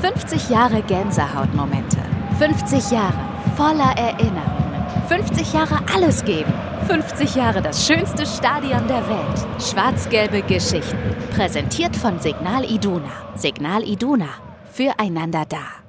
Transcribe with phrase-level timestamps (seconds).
[0.00, 1.98] 50 Jahre Gänsehautmomente.
[2.38, 3.18] 50 Jahre
[3.56, 4.84] voller Erinnerungen.
[5.08, 6.52] 50 Jahre alles geben.
[6.86, 9.46] 50 Jahre das schönste Stadion der Welt.
[9.60, 10.96] Schwarz-gelbe Geschichten.
[11.34, 13.10] Präsentiert von Signal Iduna.
[13.34, 14.28] Signal Iduna.
[14.72, 15.87] Füreinander da.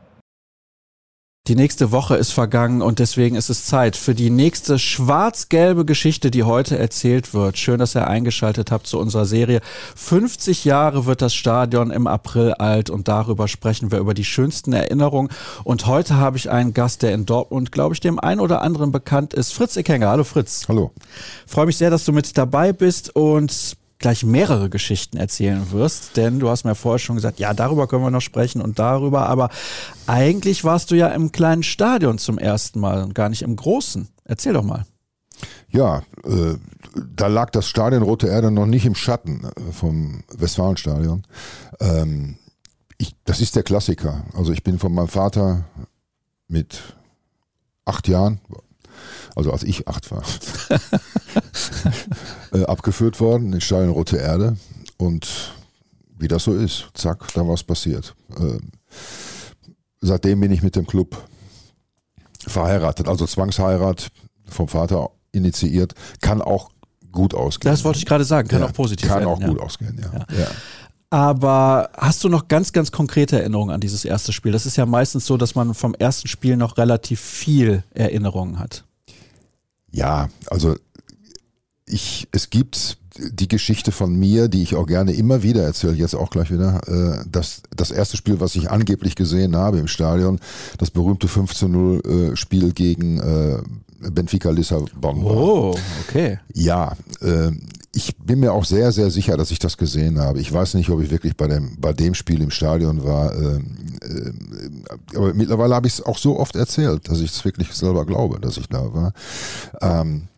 [1.49, 6.29] Die nächste Woche ist vergangen und deswegen ist es Zeit für die nächste schwarz-gelbe Geschichte,
[6.29, 7.57] die heute erzählt wird.
[7.57, 9.61] Schön, dass ihr eingeschaltet habt zu unserer Serie.
[9.95, 14.73] 50 Jahre wird das Stadion im April alt und darüber sprechen wir über die schönsten
[14.73, 15.31] Erinnerungen.
[15.63, 18.91] Und heute habe ich einen Gast, der in Dortmund, glaube ich, dem einen oder anderen
[18.91, 19.51] bekannt ist.
[19.51, 20.09] Fritz Eckenger.
[20.09, 20.65] Hallo Fritz.
[20.67, 20.91] Hallo.
[21.47, 26.39] Freue mich sehr, dass du mit dabei bist und gleich mehrere Geschichten erzählen wirst, denn
[26.39, 29.49] du hast mir vorher schon gesagt, ja, darüber können wir noch sprechen und darüber, aber
[30.07, 34.07] eigentlich warst du ja im kleinen Stadion zum ersten Mal und gar nicht im großen.
[34.23, 34.85] Erzähl doch mal.
[35.69, 36.55] Ja, äh,
[37.15, 41.23] da lag das Stadion Rote Erde noch nicht im Schatten äh, vom Westfalenstadion.
[41.81, 42.37] Ähm,
[42.97, 44.23] ich, das ist der Klassiker.
[44.33, 45.65] Also ich bin von meinem Vater
[46.47, 46.95] mit
[47.85, 48.39] acht Jahren,
[49.35, 50.23] also als ich acht war,
[52.53, 54.57] äh, abgeführt worden in Stadion Rote Erde.
[54.97, 55.53] Und
[56.17, 58.15] wie das so ist, zack, da war es passiert.
[58.37, 58.59] Äh,
[60.01, 61.17] seitdem bin ich mit dem Club
[62.45, 64.09] verheiratet, also Zwangsheirat
[64.47, 66.71] vom Vater initiiert, kann auch
[67.11, 67.71] gut ausgehen.
[67.71, 69.47] Das wollte ich gerade sagen, kann Ja, auch positiv Kann enden, auch ja.
[69.47, 69.99] gut ausgehen.
[70.01, 70.37] Ja.
[70.37, 70.47] ja.
[71.11, 74.51] Aber hast du noch ganz, ganz konkrete Erinnerungen an dieses erste Spiel?
[74.51, 78.83] Das ist ja meistens so, dass man vom ersten Spiel noch relativ viel Erinnerungen hat.
[79.91, 80.75] Ja, also
[81.89, 86.15] ich, es gibt die Geschichte von mir, die ich auch gerne immer wieder erzähle, jetzt
[86.15, 90.39] auch gleich wieder, äh, das, das erste Spiel, was ich angeblich gesehen habe im Stadion,
[90.77, 92.01] das berühmte 5 zu 0
[92.33, 93.57] äh, Spiel gegen äh,
[94.11, 95.23] Benfica Lissabon.
[95.25, 95.75] Oh,
[96.07, 96.39] okay.
[96.53, 97.51] Ja, äh,
[97.93, 100.39] ich bin mir auch sehr, sehr sicher, dass ich das gesehen habe.
[100.39, 103.33] Ich weiß nicht, ob ich wirklich bei dem, bei dem Spiel im Stadion war.
[103.33, 104.31] Äh, äh,
[105.15, 108.39] aber mittlerweile habe ich es auch so oft erzählt, dass ich es wirklich selber glaube,
[108.39, 109.13] dass ich da war.
[109.81, 110.29] Ähm,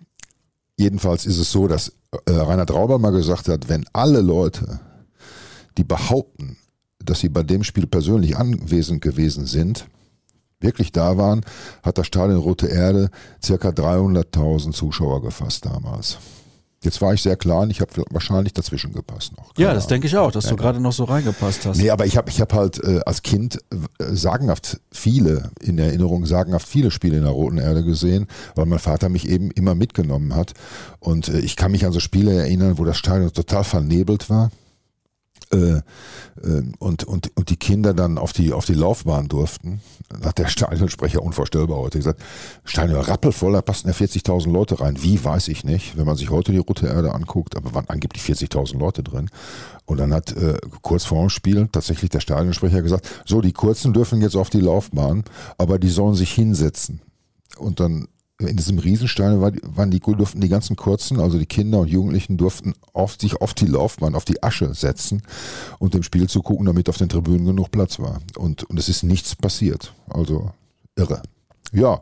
[0.81, 1.93] jedenfalls ist es so, dass
[2.25, 4.79] äh, Reinhard Rauber mal gesagt hat, wenn alle Leute,
[5.77, 6.57] die behaupten,
[6.99, 9.87] dass sie bei dem Spiel persönlich anwesend gewesen sind,
[10.59, 11.41] wirklich da waren,
[11.83, 13.09] hat das Stadion Rote Erde
[13.43, 16.17] circa 300.000 Zuschauer gefasst damals.
[16.83, 19.51] Jetzt war ich sehr klein, ich habe wahrscheinlich dazwischen gepasst noch.
[19.55, 19.89] Ja, Keine das Ahnung.
[19.89, 20.61] denke ich auch, dass Ja, du ja.
[20.63, 21.77] gerade noch so reingepasst hast.
[21.77, 23.75] Nee, aber ich habe ich hab halt äh, als Kind äh,
[24.15, 28.25] sagenhaft viele, in Erinnerung sagenhaft viele Spiele in der Roten Erde gesehen,
[28.55, 30.53] weil mein Vater mich eben immer mitgenommen hat.
[30.99, 34.49] Und äh, ich kann mich an so Spiele erinnern, wo das Stadion total vernebelt war.
[35.53, 35.81] Äh, äh,
[36.79, 39.81] und, und, und die Kinder dann auf die, auf die Laufbahn durften,
[40.23, 42.21] hat der Stadionsprecher unvorstellbar heute gesagt,
[42.63, 45.01] Stadion rappelvoll, da passen ja 40.000 Leute rein.
[45.01, 48.23] Wie, weiß ich nicht, wenn man sich heute die Rote Erde anguckt, aber waren angeblich
[48.23, 49.29] 40.000 Leute drin.
[49.85, 53.93] Und dann hat äh, kurz vor dem Spiel tatsächlich der Stadionsprecher gesagt, so, die Kurzen
[53.93, 55.23] dürfen jetzt auf die Laufbahn,
[55.57, 57.01] aber die sollen sich hinsetzen.
[57.57, 58.07] Und dann
[58.47, 62.37] in diesem Riesenstein war, waren die, durften die ganzen Kurzen, also die Kinder und Jugendlichen
[62.37, 65.21] durften auf sich auf die Laufbahn, auf die Asche setzen
[65.79, 68.19] und dem Spiel zu gucken, damit auf den Tribünen genug Platz war.
[68.37, 69.93] Und, und es ist nichts passiert.
[70.09, 70.51] Also
[70.95, 71.21] irre.
[71.73, 72.01] Ja,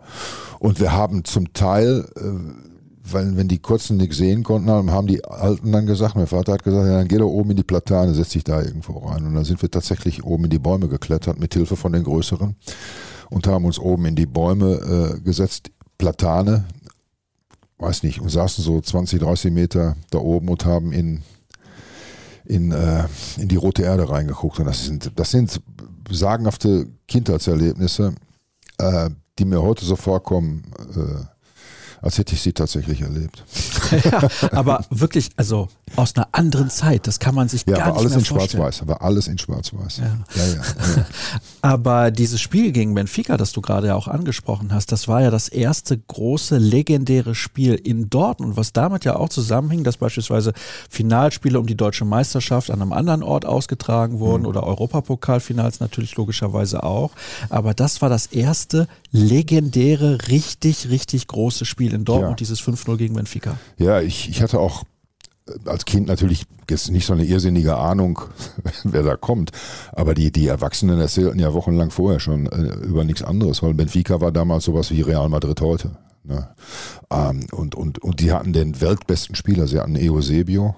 [0.59, 5.23] und wir haben zum Teil, äh, weil wenn die Kurzen nichts sehen konnten, haben die
[5.23, 8.13] Alten dann gesagt, mein Vater hat gesagt, ja, dann geh doch oben in die Platane,
[8.13, 9.25] setz dich da irgendwo rein.
[9.25, 12.55] Und dann sind wir tatsächlich oben in die Bäume geklettert mit Hilfe von den Größeren
[13.29, 16.65] und haben uns oben in die Bäume äh, gesetzt, Platane,
[17.77, 21.21] weiß nicht, und saßen so 20, 30 Meter da oben und haben in,
[22.45, 23.03] in, äh,
[23.37, 24.59] in die rote Erde reingeguckt.
[24.59, 25.61] Und das sind, das sind
[26.09, 28.15] sagenhafte Kindheitserlebnisse,
[28.79, 30.63] äh, die mir heute so vorkommen,
[30.95, 31.25] äh,
[32.01, 33.43] als hätte ich sie tatsächlich erlebt.
[34.03, 37.97] ja, aber wirklich, also aus einer anderen Zeit, das kann man sich Ja, gar nicht
[37.97, 38.61] alles mehr in vorstellen.
[38.63, 39.97] Schwarz-Weiß, aber alles in Schwarz-Weiß.
[39.97, 40.05] Ja.
[40.35, 41.05] Ja, ja, ja.
[41.61, 45.29] Aber dieses Spiel gegen Benfica, das du gerade ja auch angesprochen hast, das war ja
[45.29, 50.53] das erste große legendäre Spiel in Dortmund, was damit ja auch zusammenhing, dass beispielsweise
[50.89, 56.83] Finalspiele um die deutsche Meisterschaft an einem anderen Ort ausgetragen wurden oder Europapokalfinals natürlich logischerweise
[56.83, 57.11] auch.
[57.49, 62.35] Aber das war das erste legendäre, richtig, richtig große Spiel in Dortmund, Ja.
[62.37, 63.57] dieses 5-0 gegen Benfica.
[63.79, 64.83] Ja, ich, ich hatte auch
[65.47, 68.21] äh, als Kind natürlich jetzt nicht so eine irrsinnige Ahnung,
[68.83, 69.51] wer da kommt.
[69.93, 74.21] Aber die, die Erwachsenen erzählten ja wochenlang vorher schon äh, über nichts anderes, weil Benfica
[74.21, 75.91] war damals sowas wie Real Madrid heute.
[76.23, 76.47] Ne?
[77.09, 80.75] Ähm, und, und, und die hatten den weltbesten Spieler, sie hatten Eusebio.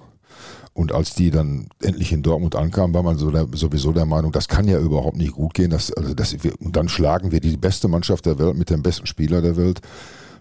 [0.74, 4.32] Und als die dann endlich in Dortmund ankamen, war man so der, sowieso der Meinung,
[4.32, 5.68] das kann ja überhaupt nicht gut gehen.
[5.68, 8.82] Das, also das, wir, und dann schlagen wir die beste Mannschaft der Welt mit dem
[8.82, 9.82] besten Spieler der Welt.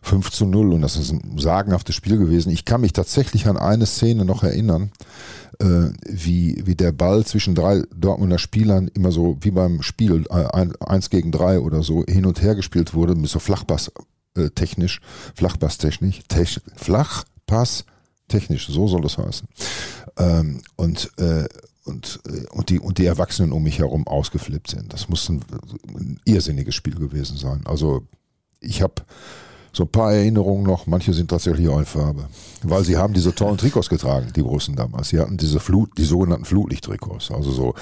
[0.02, 2.52] 5 zu 0 und das ist ein sagenhaftes Spiel gewesen.
[2.52, 4.92] Ich kann mich tatsächlich an eine Szene noch erinnern,
[5.60, 10.46] äh, wie, wie der Ball zwischen drei Dortmunder Spielern immer so wie beim Spiel äh,
[10.54, 13.92] ein, eins gegen drei oder so hin und her gespielt wurde, mit so Flachpass
[14.36, 15.02] äh, technisch,
[15.36, 17.86] Flachpass technisch, tech, Flachpass
[18.28, 19.48] technisch, so soll das heißen.
[20.18, 21.48] Ähm, und äh,
[21.84, 24.94] und, äh, und, die, und die Erwachsenen um mich herum ausgeflippt sind.
[24.94, 25.44] Das muss ein,
[25.88, 27.62] ein irrsinniges Spiel gewesen sein.
[27.66, 28.08] Also
[28.60, 29.02] ich habe
[29.74, 32.28] so ein paar Erinnerungen noch, manche sind tatsächlich auch in Farbe.
[32.64, 35.10] Weil sie haben diese tollen Trikots getragen, die Russen damals.
[35.10, 37.74] Sie hatten diese Flut, die sogenannten Flutlichttrikots, also so,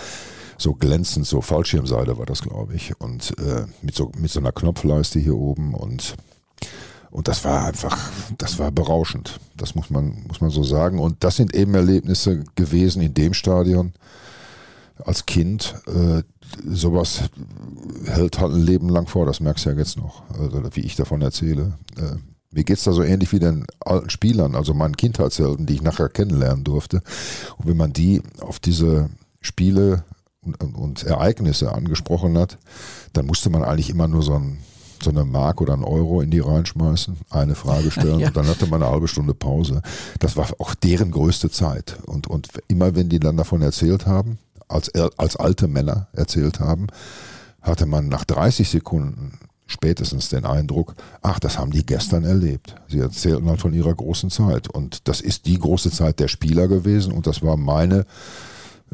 [0.57, 2.93] so glänzend, so Fallschirmseide war das, glaube ich.
[2.99, 6.15] Und äh, mit, so, mit so einer Knopfleiste hier oben und
[7.11, 7.97] und das war einfach,
[8.37, 9.39] das war berauschend.
[9.57, 10.99] Das muss man, muss man so sagen.
[10.99, 13.93] Und das sind eben Erlebnisse gewesen in dem Stadion
[15.03, 15.75] als Kind.
[16.65, 17.23] Sowas
[18.05, 20.95] hält halt ein Leben lang vor, das merkst du ja jetzt noch, also, wie ich
[20.95, 21.73] davon erzähle.
[21.97, 22.15] Äh,
[22.51, 25.81] mir geht es da so ähnlich wie den alten Spielern, also meinen Kindheitshelden, die ich
[25.83, 27.01] nachher kennenlernen durfte.
[27.57, 29.09] Und wenn man die auf diese
[29.39, 30.03] Spiele
[30.41, 32.57] und, und Ereignisse angesprochen hat,
[33.13, 34.59] dann musste man eigentlich immer nur so ein
[35.03, 38.27] so eine Mark oder einen Euro in die reinschmeißen, eine Frage stellen ja.
[38.27, 39.81] und dann hatte man eine halbe Stunde Pause.
[40.19, 41.97] Das war auch deren größte Zeit.
[42.05, 46.87] Und, und immer wenn die dann davon erzählt haben, als, als alte Männer erzählt haben,
[47.61, 49.39] hatte man nach 30 Sekunden
[49.69, 52.75] spätestens den Eindruck, ach, das haben die gestern erlebt.
[52.87, 54.67] Sie erzählten halt von ihrer großen Zeit.
[54.67, 58.05] Und das ist die große Zeit der Spieler gewesen und das war meine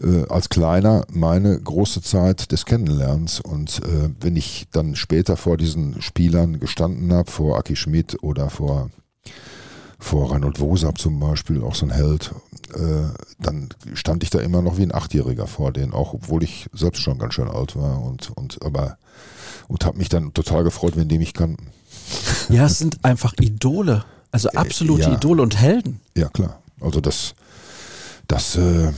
[0.01, 3.39] äh, als Kleiner meine große Zeit des Kennenlernens.
[3.39, 8.50] Und äh, wenn ich dann später vor diesen Spielern gestanden habe, vor Aki Schmidt oder
[8.50, 8.89] vor,
[10.00, 12.34] vor Reinhold Wosab zum Beispiel, auch so ein Held,
[12.74, 13.08] äh,
[13.40, 17.02] dann stand ich da immer noch wie ein Achtjähriger vor denen, auch obwohl ich selbst
[17.02, 18.98] schon ganz schön alt war und, und aber
[19.68, 21.68] und habe mich dann total gefreut, wenn die mich kannten.
[22.50, 26.02] Ja, es sind einfach Idole, also äh, absolute ja, Idole und Helden.
[26.16, 26.62] Ja, klar.
[26.80, 27.34] Also das,
[28.28, 28.92] das, äh,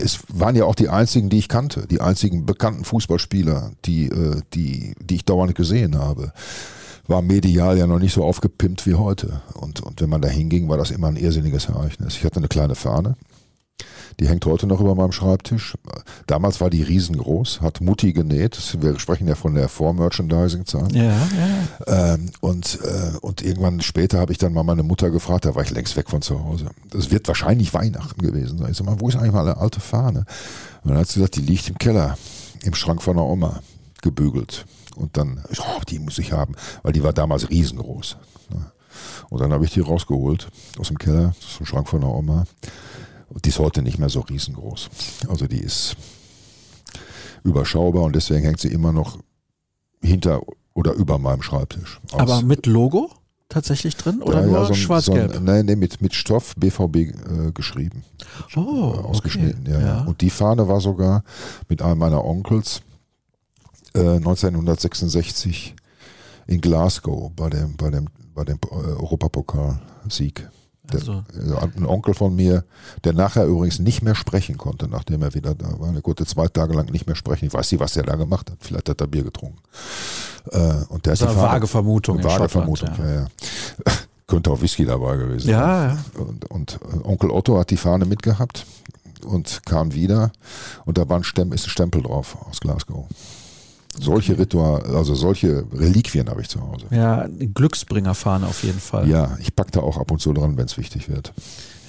[0.00, 4.40] es waren ja auch die einzigen, die ich kannte, die einzigen bekannten Fußballspieler, die, äh,
[4.54, 6.32] die, die ich dauernd gesehen habe.
[7.10, 9.42] War medial ja noch nicht so aufgepimpt wie heute.
[9.54, 12.14] Und, und wenn man da hinging, war das immer ein irrsinniges Ereignis.
[12.14, 13.16] Ich hatte eine kleine Fahne,
[14.20, 15.76] die hängt heute noch über meinem Schreibtisch.
[16.28, 18.76] Damals war die riesengroß, hat Mutti genäht.
[18.80, 20.92] Wir sprechen ja von der Vor-Merchandising-Zeit.
[20.92, 22.14] Ja, ja.
[22.14, 25.64] Ähm, und, äh, und irgendwann später habe ich dann mal meine Mutter gefragt, da war
[25.64, 26.66] ich längst weg von zu Hause.
[26.90, 28.70] Das wird wahrscheinlich Weihnachten gewesen sein.
[28.70, 30.26] Ich sag mal, wo ist eigentlich mal eine alte Fahne?
[30.84, 32.16] Und dann hat sie gesagt, die liegt im Keller,
[32.62, 33.62] im Schrank von der Oma,
[34.00, 34.64] gebügelt.
[34.96, 38.16] Und dann, oh, die muss ich haben, weil die war damals riesengroß.
[39.30, 40.48] Und dann habe ich die rausgeholt
[40.78, 42.44] aus dem Keller, aus dem Schrank von der Oma.
[43.28, 44.88] Und die ist heute nicht mehr so riesengroß.
[45.28, 45.96] Also die ist
[47.44, 49.18] überschaubar und deswegen hängt sie immer noch
[50.02, 50.42] hinter
[50.74, 52.00] oder über meinem Schreibtisch.
[52.12, 52.20] Aus.
[52.20, 53.10] Aber mit Logo
[53.48, 55.34] tatsächlich drin oder ja, nur ja, so schwarz-gelb?
[55.34, 57.12] So nee, nee, mit, mit Stoff BVB äh,
[57.52, 58.04] geschrieben.
[58.56, 59.72] Oh, äh, ausgeschnitten, okay.
[59.72, 60.00] ja, ja.
[60.04, 61.24] Und die Fahne war sogar
[61.68, 62.82] mit einem meiner Onkels
[63.94, 65.74] äh, 1966
[66.46, 70.48] in Glasgow bei dem, bei dem, bei dem äh, Europapokalsieg.
[70.92, 71.22] Also.
[71.76, 72.64] Ein Onkel von mir,
[73.04, 75.94] der nachher übrigens nicht mehr sprechen konnte, nachdem er wieder da war.
[75.94, 77.46] Er konnte zwei Tage lang nicht mehr sprechen.
[77.46, 78.58] Ich weiß nicht, was der da gemacht hat.
[78.60, 79.58] Vielleicht hat er Bier getrunken.
[80.50, 80.58] Äh,
[80.88, 82.22] und der das hat die vage Vermutung.
[82.22, 83.04] Vage Vermutung, ja.
[83.04, 83.26] ja, ja.
[84.26, 85.50] Könnte auch Whisky dabei gewesen sein.
[85.50, 85.98] Ja, ja.
[86.14, 88.64] Und, und äh, Onkel Otto hat die Fahne mitgehabt
[89.24, 90.32] und kam wieder
[90.86, 93.06] und da war ein Stempel, ist ein Stempel drauf aus Glasgow.
[93.98, 96.86] Solche Ritual, also solche Reliquien habe ich zu Hause.
[96.90, 99.08] Ja, Glücksbringerfahne auf jeden Fall.
[99.08, 101.32] Ja, ich packe da auch ab und zu dran, wenn es wichtig wird.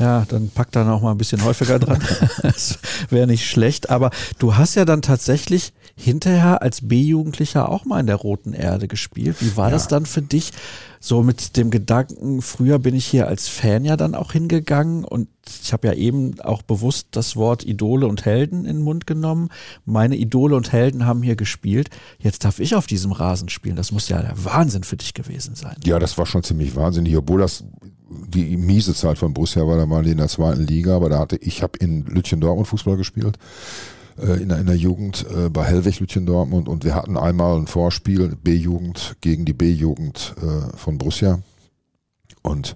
[0.02, 2.00] Ja, dann pack da noch mal ein bisschen häufiger dran.
[2.42, 2.80] das
[3.10, 3.90] wäre nicht schlecht.
[3.92, 8.88] Aber du hast ja dann tatsächlich hinterher als B-Jugendlicher auch mal in der Roten Erde
[8.88, 9.38] gespielt.
[9.42, 9.74] Wie war ja.
[9.74, 10.52] das dann für dich?
[11.04, 15.30] So mit dem Gedanken, früher bin ich hier als Fan ja dann auch hingegangen und
[15.64, 19.50] ich habe ja eben auch bewusst das Wort Idole und Helden in den Mund genommen.
[19.84, 21.90] Meine Idole und Helden haben hier gespielt.
[22.20, 23.76] Jetzt darf ich auf diesem Rasen spielen.
[23.76, 25.76] Das muss ja der Wahnsinn für dich gewesen sein.
[25.84, 27.64] Ja, das war schon ziemlich wahnsinnig, obwohl das
[28.28, 31.38] die miese Zeit von Borussia war, da die in der zweiten Liga, aber da hatte
[31.38, 33.38] ich habe in Lütchen Dortmund Fußball gespielt
[34.18, 37.58] äh, in, der, in der Jugend äh, bei Hellwig Lütchen Dortmund und wir hatten einmal
[37.58, 41.40] ein Vorspiel B-Jugend gegen die B-Jugend äh, von Borussia
[42.42, 42.76] und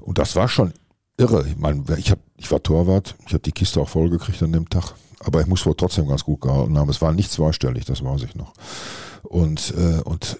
[0.00, 0.74] und das war schon
[1.16, 1.46] irre.
[1.48, 4.52] Ich meine, ich habe ich war Torwart, ich habe die Kiste auch voll gekriegt an
[4.52, 6.90] dem Tag, aber ich muss wohl trotzdem ganz gut gehalten haben.
[6.90, 8.52] Es war nicht zweistellig, das weiß ich noch.
[9.22, 10.38] Und äh, und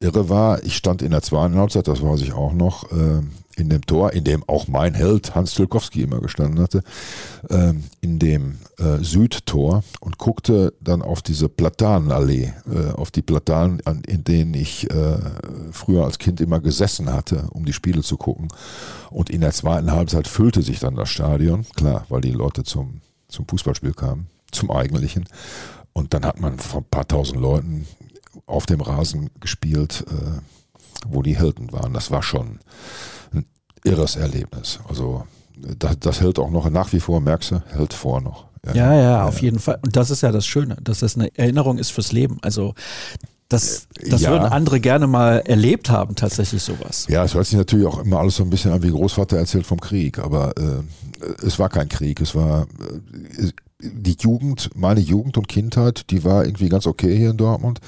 [0.00, 3.22] irre war, ich stand in der zweiten Halbzeit, das weiß ich auch noch, äh,
[3.56, 6.82] in dem Tor, in dem auch mein Held Hans Tilkowski immer gestanden hatte,
[7.50, 13.80] äh, in dem äh, Südtor und guckte dann auf diese Platanenallee, äh, auf die Platanen,
[13.84, 15.18] an, in denen ich äh,
[15.72, 18.48] früher als Kind immer gesessen hatte, um die Spiele zu gucken.
[19.10, 23.00] Und in der zweiten Halbzeit füllte sich dann das Stadion, klar, weil die Leute zum,
[23.26, 25.24] zum Fußballspiel kamen, zum eigentlichen.
[25.92, 27.86] Und dann hat man von ein paar tausend Leuten
[28.46, 30.40] auf dem Rasen gespielt, äh,
[31.08, 31.94] wo die Helden waren.
[31.94, 32.58] Das war schon
[33.32, 33.46] ein
[33.84, 34.80] irres Erlebnis.
[34.88, 35.24] Also
[35.78, 38.46] das, das hält auch noch nach wie vor, merkst du, hält vor noch.
[38.66, 39.78] Ja, ja, ja, auf jeden Fall.
[39.82, 42.38] Und das ist ja das Schöne, dass das eine Erinnerung ist fürs Leben.
[42.42, 42.74] Also
[43.48, 44.30] das, das ja.
[44.30, 47.06] würden andere gerne mal erlebt haben, tatsächlich sowas.
[47.08, 49.66] Ja, es hört sich natürlich auch immer alles so ein bisschen an, wie Großvater erzählt
[49.66, 50.82] vom Krieg, aber äh,
[51.46, 52.66] es war kein Krieg, es war
[53.38, 53.50] äh,
[53.80, 57.80] die Jugend, meine Jugend und Kindheit, die war irgendwie ganz okay hier in Dortmund,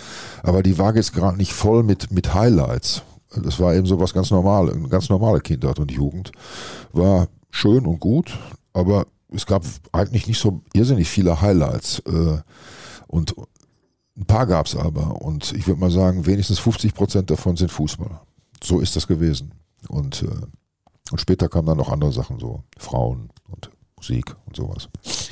[0.42, 3.02] aber die war jetzt gerade nicht voll mit, mit Highlights.
[3.36, 6.32] Das war eben so was ganz normal, eine ganz normale Kindheit und Jugend.
[6.92, 8.36] War schön und gut,
[8.72, 9.62] aber es gab
[9.92, 12.00] eigentlich nicht so irrsinnig viele Highlights.
[12.06, 12.38] Äh,
[13.06, 13.34] und
[14.20, 15.22] ein paar gab es aber.
[15.22, 18.20] Und ich würde mal sagen, wenigstens 50 Prozent davon sind Fußball.
[18.62, 19.52] So ist das gewesen.
[19.88, 20.28] Und, äh,
[21.10, 24.88] und später kamen dann noch andere Sachen, so Frauen und Musik und sowas.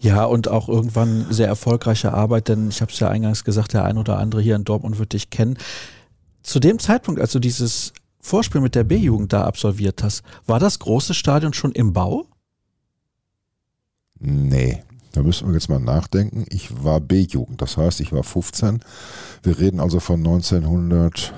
[0.00, 3.84] Ja, und auch irgendwann sehr erfolgreiche Arbeit, denn ich habe es ja eingangs gesagt, der
[3.84, 5.56] ein oder andere hier in Dortmund wird dich kennen.
[6.42, 10.78] Zu dem Zeitpunkt, als du dieses Vorspiel mit der B-Jugend da absolviert hast, war das
[10.78, 12.26] große Stadion schon im Bau?
[14.18, 16.44] Nee, da müssen wir jetzt mal nachdenken.
[16.48, 18.80] Ich war B-Jugend, das heißt, ich war 15.
[19.42, 21.32] Wir reden also von 1970.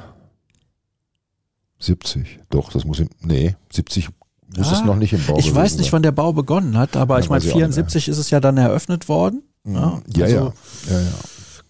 [2.51, 4.09] Doch, das muss ich, nee, 70
[4.57, 5.93] muss ah, es noch nicht im Bau Ich weiß nicht, sein.
[5.93, 9.09] wann der Bau begonnen hat, aber ja, ich meine, 74 ist es ja dann eröffnet
[9.09, 9.43] worden.
[9.65, 9.75] Mhm.
[9.75, 10.53] Ja, ja, also,
[10.91, 11.13] ja, ja,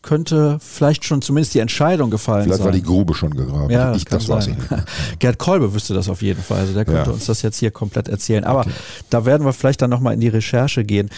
[0.02, 2.72] Könnte vielleicht schon zumindest die Entscheidung gefallen vielleicht sein.
[2.72, 3.70] Vielleicht war die Grube schon gegraben.
[3.70, 4.68] Ja, ich, das, das weiß ich nicht.
[5.18, 6.58] Gerd Kolbe wüsste das auf jeden Fall.
[6.58, 8.44] Also der könnte uns das jetzt hier komplett erzählen.
[8.44, 8.72] Aber okay.
[9.08, 11.08] da werden wir vielleicht dann nochmal in die Recherche gehen.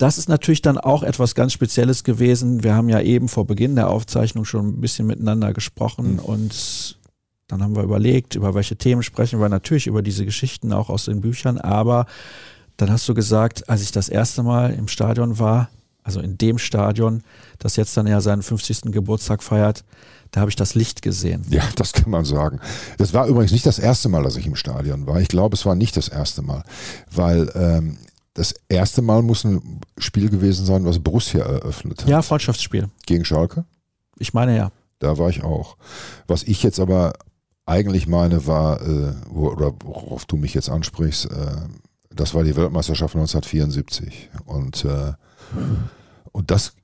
[0.00, 2.64] Das ist natürlich dann auch etwas ganz Spezielles gewesen.
[2.64, 6.18] Wir haben ja eben vor Beginn der Aufzeichnung schon ein bisschen miteinander gesprochen mhm.
[6.20, 6.96] und
[7.48, 9.50] dann haben wir überlegt, über welche Themen sprechen wir.
[9.50, 12.06] Natürlich über diese Geschichten auch aus den Büchern, aber
[12.78, 15.68] dann hast du gesagt, als ich das erste Mal im Stadion war,
[16.02, 17.22] also in dem Stadion,
[17.58, 18.92] das jetzt dann ja seinen 50.
[18.92, 19.84] Geburtstag feiert,
[20.30, 21.44] da habe ich das Licht gesehen.
[21.50, 22.58] Ja, das kann man sagen.
[22.96, 25.20] Das war übrigens nicht das erste Mal, dass ich im Stadion war.
[25.20, 26.64] Ich glaube, es war nicht das erste Mal,
[27.10, 27.98] weil ähm,
[28.34, 32.08] das erste Mal muss ein Spiel gewesen sein, was Borussia eröffnet hat.
[32.08, 32.88] Ja, Freundschaftsspiel.
[33.06, 33.64] Gegen Schalke?
[34.18, 34.70] Ich meine ja.
[34.98, 35.76] Da war ich auch.
[36.26, 37.14] Was ich jetzt aber
[37.66, 41.56] eigentlich meine war, äh, oder worauf du mich jetzt ansprichst, äh,
[42.14, 44.30] das war die Weltmeisterschaft 1974.
[44.44, 45.12] Und, äh,
[46.32, 46.74] und das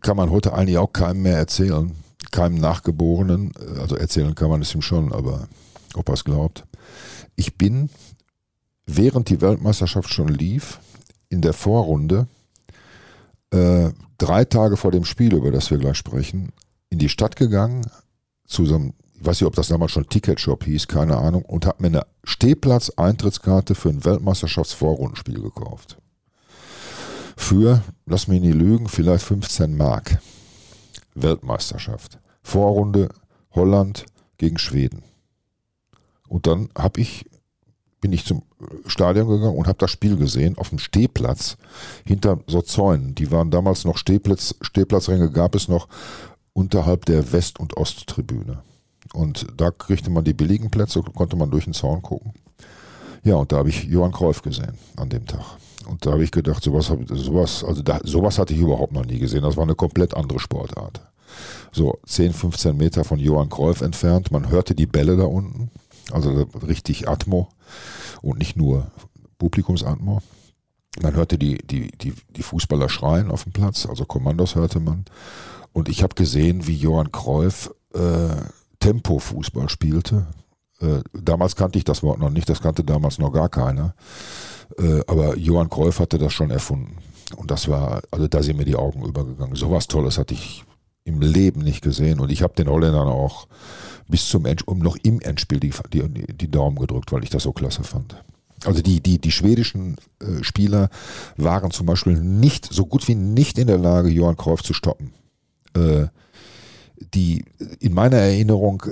[0.00, 1.92] kann man heute eigentlich auch keinem mehr erzählen,
[2.30, 3.52] keinem Nachgeborenen.
[3.78, 5.48] Also erzählen kann man es ihm schon, aber
[5.94, 6.64] ob er es glaubt.
[7.36, 7.88] Ich bin,
[8.86, 10.80] während die Weltmeisterschaft schon lief,
[11.32, 12.26] in der Vorrunde,
[13.50, 16.52] äh, drei Tage vor dem Spiel, über das wir gleich sprechen,
[16.90, 17.86] in die Stadt gegangen,
[18.46, 21.64] zu so einem ich weiß nicht, ob das damals schon Ticketshop hieß, keine Ahnung, und
[21.64, 25.96] habe mir eine Stehplatz-Eintrittskarte für ein Weltmeisterschaftsvorrundenspiel gekauft.
[27.36, 30.18] Für, lass mich nicht lügen, vielleicht 15 Mark.
[31.14, 32.18] Weltmeisterschaft.
[32.42, 33.10] Vorrunde
[33.52, 34.06] Holland
[34.38, 35.04] gegen Schweden.
[36.26, 37.26] Und dann habe ich
[38.02, 38.42] bin ich zum
[38.86, 41.56] Stadion gegangen und habe das Spiel gesehen auf dem Stehplatz
[42.04, 43.14] hinter so Zäunen.
[43.14, 45.88] Die waren damals noch Stehplatz, Stehplatzränge gab es noch
[46.52, 48.58] unterhalb der West- und Osttribüne.
[49.14, 52.34] Und da kriegte man die billigen Plätze, konnte man durch den Zaun gucken.
[53.22, 55.44] Ja, und da habe ich Johann Kreuf gesehen an dem Tag.
[55.86, 59.20] Und da habe ich gedacht, sowas, sowas, also da, sowas hatte ich überhaupt noch nie
[59.20, 59.42] gesehen.
[59.42, 61.00] Das war eine komplett andere Sportart.
[61.70, 64.32] So 10, 15 Meter von Johann Kreuf entfernt.
[64.32, 65.70] Man hörte die Bälle da unten.
[66.10, 67.48] Also richtig Atmo
[68.20, 68.90] und nicht nur
[69.38, 70.20] Publikumsatmo.
[71.00, 75.04] Man hörte die, die, die, die Fußballer schreien auf dem Platz, also Kommandos hörte man.
[75.72, 78.36] Und ich habe gesehen, wie Johann Kreuf äh,
[78.80, 80.26] Tempo-Fußball spielte.
[80.80, 83.94] Äh, damals kannte ich das Wort noch nicht, das kannte damals noch gar keiner.
[84.78, 86.98] Äh, aber Johann Kreuf hatte das schon erfunden.
[87.36, 89.56] Und das war, also da sind mir die Augen übergegangen.
[89.56, 90.64] So was Tolles hatte ich
[91.04, 92.20] im Leben nicht gesehen.
[92.20, 93.46] Und ich habe den Holländern auch
[94.12, 97.42] bis zum End, um noch im Endspiel die, die, die Daumen gedrückt, weil ich das
[97.42, 98.22] so klasse fand.
[98.64, 100.90] Also die, die, die schwedischen äh, Spieler
[101.36, 105.12] waren zum Beispiel nicht, so gut wie nicht in der Lage, Johann Kreuf zu stoppen.
[105.74, 106.06] Äh,
[107.14, 107.44] die
[107.80, 108.84] in meiner Erinnerung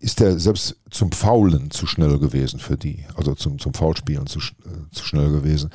[0.00, 4.38] ist er selbst zum Faulen zu schnell gewesen für die, also zum, zum Foulspielen zu,
[4.40, 5.70] äh, zu schnell gewesen.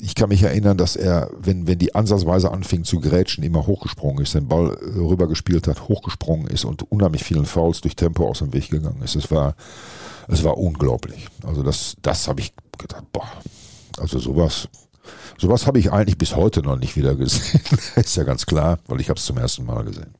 [0.00, 4.22] Ich kann mich erinnern, dass er, wenn, wenn die ansatzweise anfing zu grätschen, immer hochgesprungen
[4.22, 8.40] ist, den Ball äh, rübergespielt hat, hochgesprungen ist und unheimlich vielen Fouls durch Tempo aus
[8.40, 9.14] dem Weg gegangen ist.
[9.14, 9.54] Es war,
[10.26, 11.28] es war unglaublich.
[11.44, 13.30] Also das, das habe ich gedacht, boah,
[13.98, 14.68] also sowas,
[15.38, 17.60] sowas habe ich eigentlich bis heute noch nicht wieder gesehen.
[17.96, 20.14] ist ja ganz klar, weil ich habe es zum ersten Mal gesehen.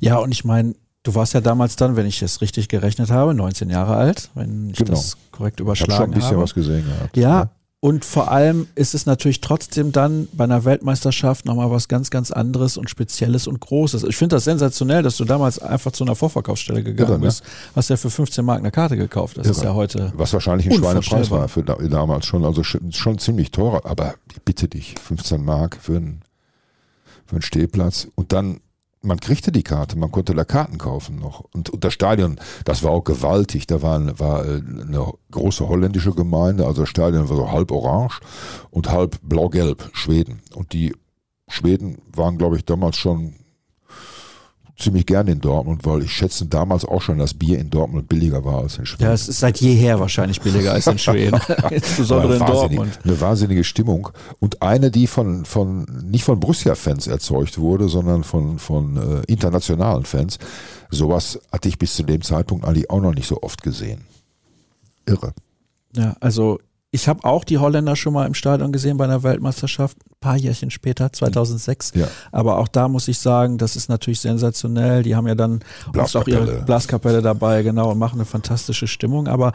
[0.00, 3.34] Ja, und ich meine, du warst ja damals dann, wenn ich es richtig gerechnet habe,
[3.34, 4.92] 19 Jahre alt, wenn ich genau.
[4.92, 6.10] das korrekt überschlagen habe.
[6.10, 6.42] Ich habe schon ein bisschen habe.
[6.42, 7.16] was gesehen gehabt.
[7.16, 7.50] Ja, ja,
[7.84, 12.30] und vor allem ist es natürlich trotzdem dann bei einer Weltmeisterschaft nochmal was ganz, ganz
[12.30, 14.04] anderes und Spezielles und Großes.
[14.04, 17.26] Ich finde das sensationell, dass du damals einfach zu einer Vorverkaufsstelle gegangen Irre, ne?
[17.26, 17.44] bist.
[17.76, 19.36] Hast ja für 15 Mark eine Karte gekauft.
[19.36, 19.56] Das Irre.
[19.56, 20.14] ist ja heute.
[20.16, 22.46] Was wahrscheinlich ein Schweinepreis war für damals schon.
[22.46, 23.84] Also schon ziemlich teurer.
[23.84, 26.22] Aber ich bitte dich, 15 Mark für einen,
[27.26, 28.08] für einen Stehplatz.
[28.14, 28.60] Und dann
[29.04, 31.44] man kriegte die Karte, man konnte da Karten kaufen noch.
[31.52, 33.66] Und, und das Stadion, das war auch gewaltig.
[33.66, 38.20] Da war, war äh, eine große holländische Gemeinde, also das Stadion war so halb orange
[38.70, 40.40] und halb blau-gelb, Schweden.
[40.54, 40.94] Und die
[41.48, 43.34] Schweden waren, glaube ich, damals schon
[44.76, 48.44] ziemlich gerne in Dortmund, weil ich schätze damals auch schon, dass Bier in Dortmund billiger
[48.44, 49.04] war als in Schweden.
[49.04, 51.40] Ja, es ist seit jeher wahrscheinlich billiger als in Schweden.
[51.70, 52.98] Insbesondere in Dortmund.
[53.04, 54.10] Eine wahnsinnige Stimmung.
[54.40, 60.04] Und eine, die von, von nicht von Borussia-Fans erzeugt wurde, sondern von, von äh, internationalen
[60.04, 60.38] Fans.
[60.90, 64.02] Sowas hatte ich bis zu dem Zeitpunkt eigentlich auch noch nicht so oft gesehen.
[65.06, 65.34] Irre.
[65.96, 66.58] Ja, also
[66.94, 70.36] ich habe auch die Holländer schon mal im Stadion gesehen bei einer Weltmeisterschaft, ein paar
[70.36, 71.90] Jährchen später, 2006.
[71.96, 72.06] Ja.
[72.30, 75.02] Aber auch da muss ich sagen, das ist natürlich sensationell.
[75.02, 75.58] Die haben ja dann
[75.98, 79.26] auch ihre Blaskapelle dabei, genau, und machen eine fantastische Stimmung.
[79.26, 79.50] Aber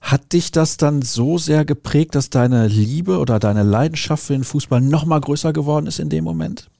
[0.00, 4.42] hat dich das dann so sehr geprägt, dass deine Liebe oder deine Leidenschaft für den
[4.42, 6.70] Fußball noch mal größer geworden ist in dem Moment?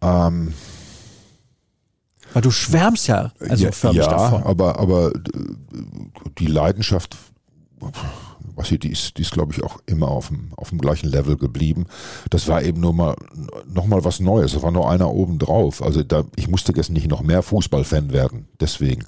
[0.00, 0.54] Ähm.
[2.32, 4.44] Weil du schwärmst ja, also ja, förmlich ja, davon.
[4.44, 5.12] Aber, aber
[6.38, 7.18] die Leidenschaft
[8.56, 11.08] was hier, die ist, die ist glaube ich, auch immer auf dem, auf dem gleichen
[11.08, 11.86] Level geblieben.
[12.30, 13.14] Das war eben nur mal,
[13.68, 14.52] noch mal was Neues.
[14.52, 15.82] Da war nur einer oben drauf.
[15.82, 18.48] Also da, ich musste jetzt nicht noch mehr Fußballfan werden.
[18.58, 19.04] Deswegen.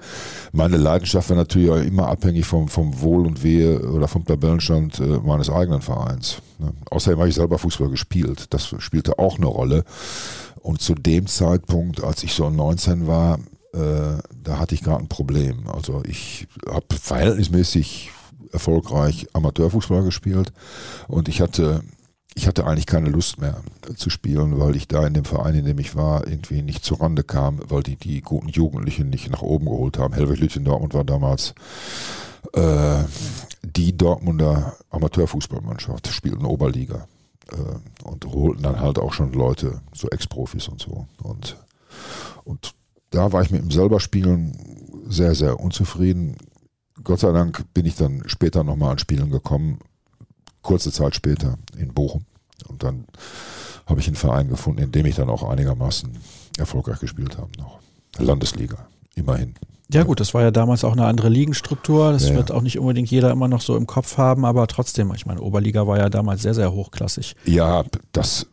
[0.53, 5.01] Meine Leidenschaft war natürlich auch immer abhängig vom, vom Wohl und Wehe oder vom Tabellenstand
[5.01, 6.43] äh, meines eigenen Vereins.
[6.59, 6.73] Ne?
[6.91, 8.53] Außerdem habe ich selber Fußball gespielt.
[8.53, 9.85] Das spielte auch eine Rolle.
[10.61, 13.39] Und zu dem Zeitpunkt, als ich so 19 war,
[13.73, 15.69] äh, da hatte ich gerade ein Problem.
[15.69, 18.11] Also ich habe verhältnismäßig
[18.53, 20.53] erfolgreich Amateurfußball gespielt
[21.09, 21.83] und ich hatte
[22.35, 23.63] ich hatte eigentlich keine Lust mehr
[23.97, 27.01] zu spielen, weil ich da in dem Verein, in dem ich war, irgendwie nicht zur
[27.01, 30.15] Rande kam, weil die die guten Jugendlichen nicht nach oben geholt haben.
[30.15, 31.55] Helwig Lütchen Dortmund war damals
[32.53, 33.03] äh,
[33.63, 37.09] die Dortmunder Amateurfußballmannschaft, spielten Oberliga
[37.51, 41.07] äh, und holten dann halt auch schon Leute, so Ex-Profis und so.
[41.23, 41.57] Und,
[42.45, 42.75] und
[43.11, 44.57] da war ich mit dem selber Spielen
[45.09, 46.37] sehr, sehr unzufrieden.
[47.05, 49.79] Gott sei Dank bin ich dann später nochmal an Spielen gekommen,
[50.63, 52.25] kurze Zeit später in Bochum.
[52.69, 53.05] Und dann
[53.87, 56.11] habe ich einen Verein gefunden, in dem ich dann auch einigermaßen
[56.59, 57.79] erfolgreich gespielt habe noch.
[58.19, 59.55] Landesliga, immerhin.
[59.91, 62.13] Ja gut, das war ja damals auch eine andere Ligenstruktur.
[62.13, 65.11] Das ja, wird auch nicht unbedingt jeder immer noch so im Kopf haben, aber trotzdem,
[65.15, 67.37] ich meine, Oberliga war ja damals sehr, sehr hochklassig.
[67.47, 68.47] Ja, das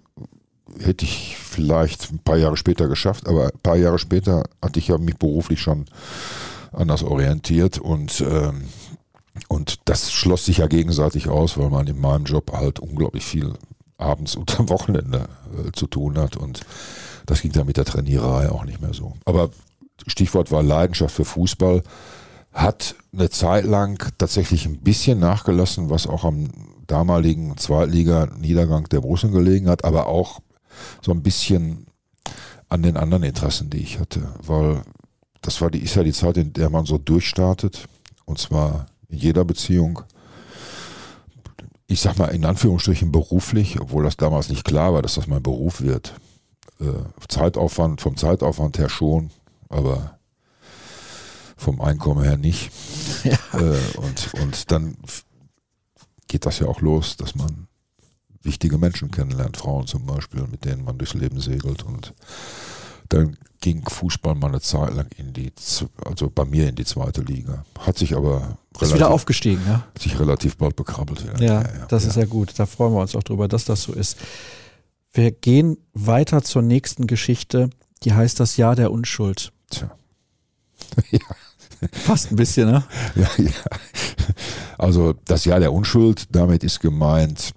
[0.80, 4.88] hätte ich vielleicht ein paar Jahre später geschafft, aber ein paar Jahre später hatte ich
[4.88, 5.86] ja mich beruflich schon
[6.76, 8.66] anders orientiert und ähm,
[9.50, 13.54] und das schloss sich ja gegenseitig aus, weil man in meinem Job halt unglaublich viel
[13.98, 15.28] abends und am Wochenende
[15.68, 16.62] äh, zu tun hat und
[17.26, 19.14] das ging dann mit der Trainierei auch nicht mehr so.
[19.26, 19.50] Aber
[20.08, 21.84] Stichwort war Leidenschaft für Fußball
[22.54, 26.50] hat eine Zeit lang tatsächlich ein bisschen nachgelassen, was auch am
[26.88, 30.40] damaligen Zweitliga-Niedergang der Borussen gelegen hat, aber auch
[31.02, 31.88] so ein bisschen
[32.70, 34.84] an den anderen Interessen, die ich hatte, weil
[35.46, 37.88] das war die, ist ja die Zeit, in der man so durchstartet.
[38.26, 40.02] Und zwar in jeder Beziehung.
[41.88, 45.44] Ich sag mal in Anführungsstrichen beruflich, obwohl das damals nicht klar war, dass das mein
[45.44, 46.16] Beruf wird.
[46.80, 46.86] Äh,
[47.28, 49.30] Zeitaufwand, vom Zeitaufwand her schon,
[49.70, 50.18] aber
[51.56, 52.72] vom Einkommen her nicht.
[53.24, 53.60] Ja.
[53.60, 54.98] Äh, und, und dann
[56.28, 57.68] geht das ja auch los, dass man
[58.44, 62.14] wichtige Menschen kennenlernt, Frauen zum Beispiel, mit denen man durchs Leben segelt und
[63.10, 65.52] dann ging Fußball mal eine Zeit lang in die,
[66.06, 67.66] also bei mir in die zweite Liga.
[67.80, 69.88] Hat sich aber ist wieder aufgestiegen, ja?
[69.96, 71.26] Hat sich relativ bald bekrabbelt.
[71.40, 72.10] Ja, ja, ja das ja.
[72.10, 72.54] ist ja gut.
[72.58, 74.18] Da freuen wir uns auch drüber, dass das so ist.
[75.14, 77.72] Wir gehen weiter zur nächsten Geschichte.
[78.04, 79.52] Die heißt das Jahr der Unschuld.
[79.72, 79.90] Tja.
[81.10, 81.20] ja.
[81.92, 82.84] Fast ein bisschen, ne?
[83.16, 83.52] Ja, ja.
[84.78, 87.56] Also das Jahr der Unschuld, damit ist gemeint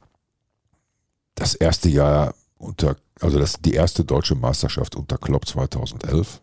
[1.35, 6.41] das erste Jahr unter also das die erste deutsche Meisterschaft unter Klopp 2011.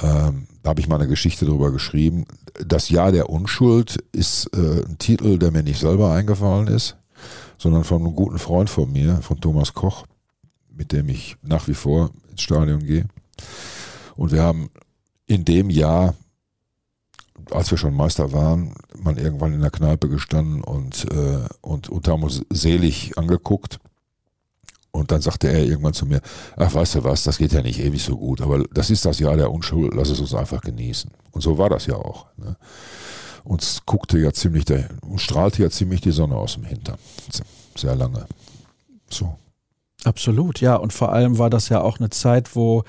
[0.00, 2.24] Ähm, da habe ich mal eine Geschichte drüber geschrieben.
[2.64, 6.96] Das Jahr der Unschuld ist äh, ein Titel, der mir nicht selber eingefallen ist,
[7.58, 10.06] sondern von einem guten Freund von mir, von Thomas Koch,
[10.68, 13.06] mit dem ich nach wie vor ins Stadion gehe.
[14.16, 14.70] Und wir haben
[15.26, 16.14] in dem Jahr,
[17.50, 22.08] als wir schon Meister waren, mal irgendwann in der Kneipe gestanden und, äh, und, und
[22.08, 23.78] haben uns selig angeguckt.
[24.94, 26.20] Und dann sagte er irgendwann zu mir,
[26.56, 29.18] ach weißt du was, das geht ja nicht ewig so gut, aber das ist das
[29.18, 31.10] Jahr der Unschuld, lass es uns einfach genießen.
[31.32, 32.26] Und so war das ja auch.
[32.36, 32.56] Ne?
[33.42, 36.96] Uns guckte ja ziemlich, der, strahlte ja ziemlich die Sonne aus dem Hintern.
[37.74, 38.26] Sehr lange.
[39.10, 39.34] So.
[40.04, 40.76] Absolut, ja.
[40.76, 42.84] Und vor allem war das ja auch eine Zeit, wo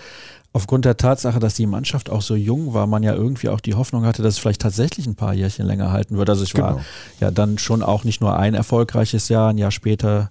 [0.55, 3.73] aufgrund der Tatsache, dass die Mannschaft auch so jung war, man ja irgendwie auch die
[3.73, 6.31] Hoffnung hatte, dass es vielleicht tatsächlich ein paar Jährchen länger halten würde.
[6.31, 6.85] Also ich war genau.
[7.19, 10.29] ja dann schon auch nicht nur ein erfolgreiches Jahr, ein Jahr später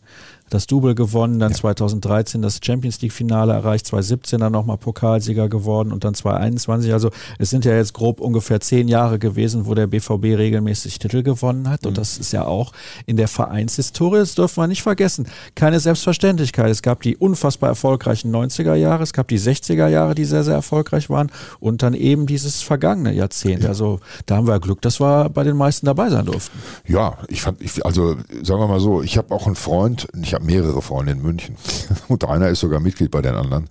[0.50, 1.56] das Double gewonnen, dann ja.
[1.56, 6.92] 2013 das Champions League Finale erreicht, 2017 dann nochmal Pokalsieger geworden und dann 2021.
[6.92, 11.22] Also es sind ja jetzt grob ungefähr zehn Jahre gewesen, wo der BVB regelmäßig Titel
[11.22, 11.82] gewonnen hat.
[11.82, 11.88] Mhm.
[11.88, 12.72] Und das ist ja auch
[13.06, 16.70] in der Vereinshistorie, das dürfen wir nicht vergessen, keine Selbstverständlichkeit.
[16.70, 20.54] Es gab die unfassbar erfolgreichen 90er Jahre, es gab die 60er Jahre, die sehr, sehr
[20.54, 23.62] erfolgreich waren und dann eben dieses vergangene Jahrzehnt.
[23.62, 23.70] Ja.
[23.70, 26.58] Also da haben wir Glück, dass wir bei den meisten dabei sein durften.
[26.86, 30.33] Ja, ich fand, ich, also sagen wir mal so, ich habe auch einen Freund, ich
[30.34, 31.56] habe mehrere Freunde in München.
[32.08, 33.68] Und einer ist sogar Mitglied bei den anderen.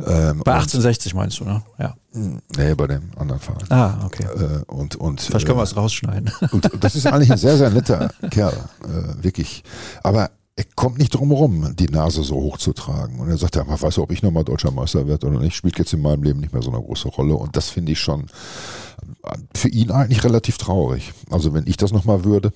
[0.00, 1.62] Ähm, bei 1860 meinst du, ne?
[1.78, 1.94] Ja.
[2.12, 3.70] Nee, bei dem anderen Verein.
[3.70, 4.24] Ah, okay.
[4.24, 6.30] Äh, und, und, Vielleicht können wir es rausschneiden.
[6.50, 9.62] Und das ist eigentlich ein sehr, sehr netter Kerl, äh, wirklich.
[10.02, 13.20] Aber er kommt nicht drum herum, die Nase so hoch zu tragen.
[13.20, 15.78] Und er sagt, ja, weißt du, ob ich nochmal deutscher Meister werde oder nicht, spielt
[15.78, 17.34] jetzt in meinem Leben nicht mehr so eine große Rolle.
[17.34, 18.26] Und das finde ich schon
[19.54, 21.12] für ihn eigentlich relativ traurig.
[21.30, 22.52] Also wenn ich das nochmal würde,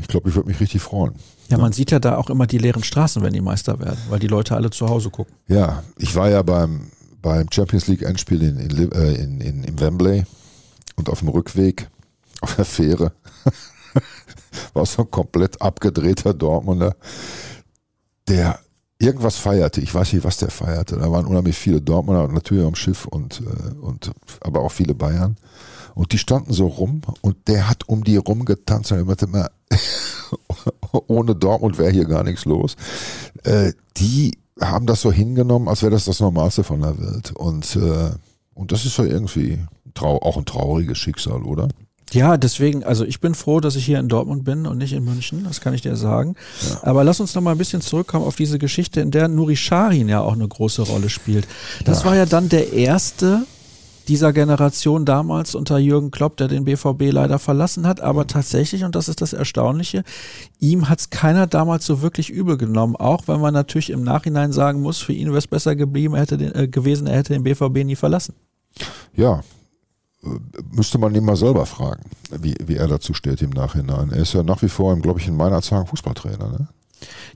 [0.00, 1.14] ich glaube, ich würde mich richtig freuen.
[1.50, 4.20] Ja, man sieht ja da auch immer die leeren Straßen, wenn die Meister werden, weil
[4.20, 5.34] die Leute alle zu Hause gucken.
[5.48, 9.80] Ja, ich war ja beim, beim Champions League Endspiel in, in, äh, in, in, in
[9.80, 10.24] Wembley
[10.96, 11.88] und auf dem Rückweg
[12.40, 13.12] auf der Fähre
[14.74, 16.96] war so ein komplett abgedrehter Dortmunder,
[18.28, 18.60] der
[18.98, 19.80] irgendwas feierte.
[19.80, 20.96] Ich weiß nicht, was der feierte.
[20.96, 25.36] Da waren unheimlich viele Dortmunder natürlich am Schiff und, äh, und aber auch viele Bayern.
[25.94, 29.50] Und die standen so rum und der hat um die rumgetanzt und er meinte immer,
[31.06, 32.76] ohne Dortmund wäre hier gar nichts los.
[33.44, 37.32] Äh, die haben das so hingenommen, als wäre das das Normalste von der Welt.
[37.32, 38.10] Und, äh,
[38.54, 39.58] und das ist so irgendwie
[40.00, 41.68] auch ein trauriges Schicksal, oder?
[42.12, 45.04] Ja, deswegen, also ich bin froh, dass ich hier in Dortmund bin und nicht in
[45.04, 46.34] München, das kann ich dir sagen.
[46.68, 46.80] Ja.
[46.82, 50.08] Aber lass uns noch mal ein bisschen zurückkommen auf diese Geschichte, in der Nuri Sahin
[50.08, 51.46] ja auch eine große Rolle spielt.
[51.84, 52.06] Das ja.
[52.06, 53.46] war ja dann der erste
[54.08, 58.00] dieser Generation damals unter Jürgen Klopp, der den BVB leider verlassen hat.
[58.00, 60.04] Aber tatsächlich, und das ist das Erstaunliche,
[60.58, 62.96] ihm hat es keiner damals so wirklich übel genommen.
[62.96, 66.22] Auch wenn man natürlich im Nachhinein sagen muss, für ihn wäre es besser geblieben, er
[66.22, 68.34] hätte den, äh, gewesen, er hätte den BVB nie verlassen.
[69.14, 69.42] Ja,
[70.22, 70.28] äh,
[70.72, 72.02] müsste man ihn mal selber fragen,
[72.40, 74.10] wie, wie er dazu steht im Nachhinein.
[74.10, 76.48] Er ist ja nach wie vor, glaube ich, in meiner Zahl Fußballtrainer.
[76.48, 76.68] Ne?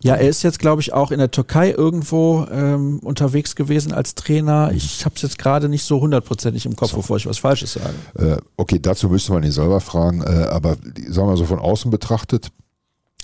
[0.03, 4.15] Ja, er ist jetzt, glaube ich, auch in der Türkei irgendwo ähm, unterwegs gewesen als
[4.15, 4.71] Trainer.
[4.71, 4.77] Mhm.
[4.77, 6.99] Ich habe es jetzt gerade nicht so hundertprozentig im Kopf, so.
[6.99, 7.95] bevor ich was Falsches sage.
[8.19, 10.23] Äh, okay, dazu müsste man ihn selber fragen.
[10.23, 10.77] Äh, aber
[11.09, 12.51] sagen wir so von außen betrachtet,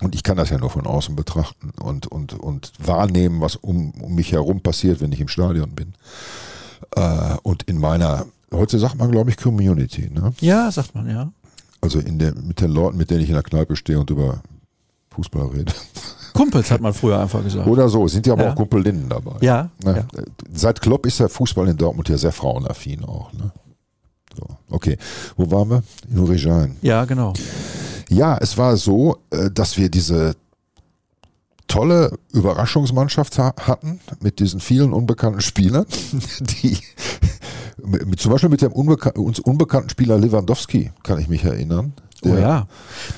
[0.02, 3.90] und ich kann das ja nur von außen betrachten und, und, und wahrnehmen, was um,
[4.00, 5.92] um mich herum passiert, wenn ich im Stadion bin.
[6.96, 10.10] Äh, und in meiner, heute sagt man, glaube ich, Community.
[10.10, 10.32] Ne?
[10.40, 11.30] Ja, sagt man, ja.
[11.82, 14.42] Also in der, mit den Leuten, mit denen ich in der Kneipe stehe und über
[15.10, 15.72] Fußball rede.
[16.32, 17.66] Kumpels hat man früher einfach gesagt.
[17.66, 18.50] Oder so, sind ja aber ja.
[18.52, 19.36] auch Kumpelinnen dabei.
[19.40, 20.06] Ja, ne?
[20.14, 23.32] ja, Seit Klopp ist der Fußball in Dortmund ja sehr frauenaffin auch.
[23.32, 23.50] Ne?
[24.36, 24.96] So, okay,
[25.36, 25.82] wo waren wir?
[26.10, 26.76] In Urijan.
[26.82, 27.32] Ja, genau.
[28.08, 30.34] Ja, es war so, äh, dass wir diese
[31.70, 35.86] tolle Überraschungsmannschaft hatten mit diesen vielen unbekannten Spielern,
[36.40, 36.76] die
[38.16, 41.92] zum Beispiel mit dem unbekan uns unbekannten Spieler Lewandowski, kann ich mich erinnern,
[42.24, 42.66] Oh ja.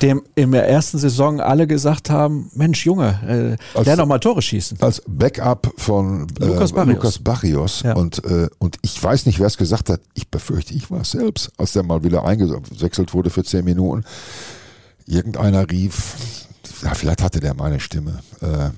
[0.00, 4.18] Dem in der ersten Saison alle gesagt haben: Mensch, Junge, äh, als, der noch mal
[4.18, 4.78] Tore schießen.
[4.80, 6.94] Als Backup von äh, Lukas Barrios.
[6.94, 7.82] Lukas Barrios.
[7.82, 7.94] Ja.
[7.94, 10.00] Und, äh, und ich weiß nicht, wer es gesagt hat.
[10.14, 14.04] Ich befürchte, ich war es selbst, als der mal wieder eingewechselt wurde für zehn Minuten.
[15.06, 16.46] Irgendeiner rief,
[16.82, 18.20] ja, vielleicht hatte der meine Stimme.
[18.40, 18.70] Äh,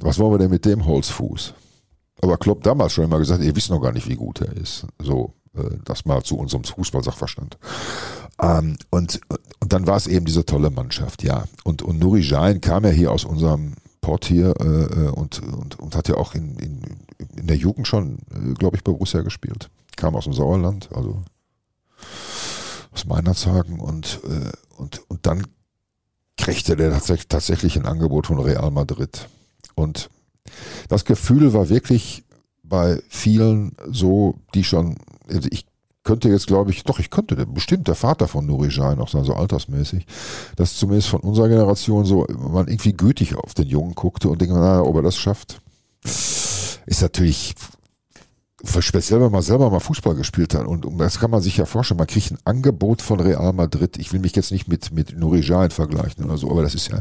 [0.00, 1.54] was wollen wir denn mit dem Holzfuß?
[2.22, 4.86] Aber Klopp damals schon immer gesagt, ihr wisst noch gar nicht, wie gut er ist.
[5.02, 7.58] So, äh, das mal zu unserem Fußballsachverstand.
[8.40, 9.20] Ähm, und,
[9.60, 11.44] und dann war es eben diese tolle Mannschaft, ja.
[11.62, 15.78] Und, und Nuri Jain kam ja hier aus unserem Port hier äh, äh, und, und,
[15.78, 16.82] und hat ja auch in, in,
[17.36, 19.70] in der Jugend schon, äh, glaube ich, bei Borussia gespielt.
[19.96, 21.22] Kam aus dem Sauerland, also
[22.92, 25.46] aus meiner Zagen und, äh, und, und dann
[26.36, 29.28] kriegte der tatsächlich ein Angebot von Real Madrid.
[29.74, 30.10] Und
[30.88, 32.24] das Gefühl war wirklich
[32.62, 34.96] bei vielen so, die schon,
[35.28, 35.66] also ich
[36.04, 39.34] könnte jetzt, glaube ich, doch, ich könnte bestimmt der Vater von Nuri Sahin auch so
[39.34, 40.06] altersmäßig,
[40.56, 44.54] dass zumindest von unserer Generation so man irgendwie gütig auf den Jungen guckte und denkt,
[44.54, 45.60] naja, ob er das schafft,
[46.04, 47.54] ist natürlich
[48.80, 50.66] speziell, wenn man selber mal Fußball gespielt hat.
[50.66, 51.98] Und, das kann man sich ja vorstellen.
[51.98, 53.98] Man kriegt ein Angebot von Real Madrid.
[53.98, 56.88] Ich will mich jetzt nicht mit, mit Nuri Sahin vergleichen oder so, aber das ist
[56.88, 57.00] ja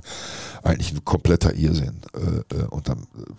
[0.64, 2.02] eigentlich ein kompletter Irrsinn.
[2.14, 3.32] Äh, äh, und dann äh,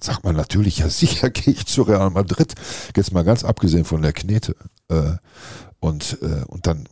[0.00, 2.54] sagt man natürlich, ja sicher gehe ich zu Real Madrid.
[2.94, 4.56] Jetzt mal ganz abgesehen von der Knete.
[5.80, 6.88] Und, und dann,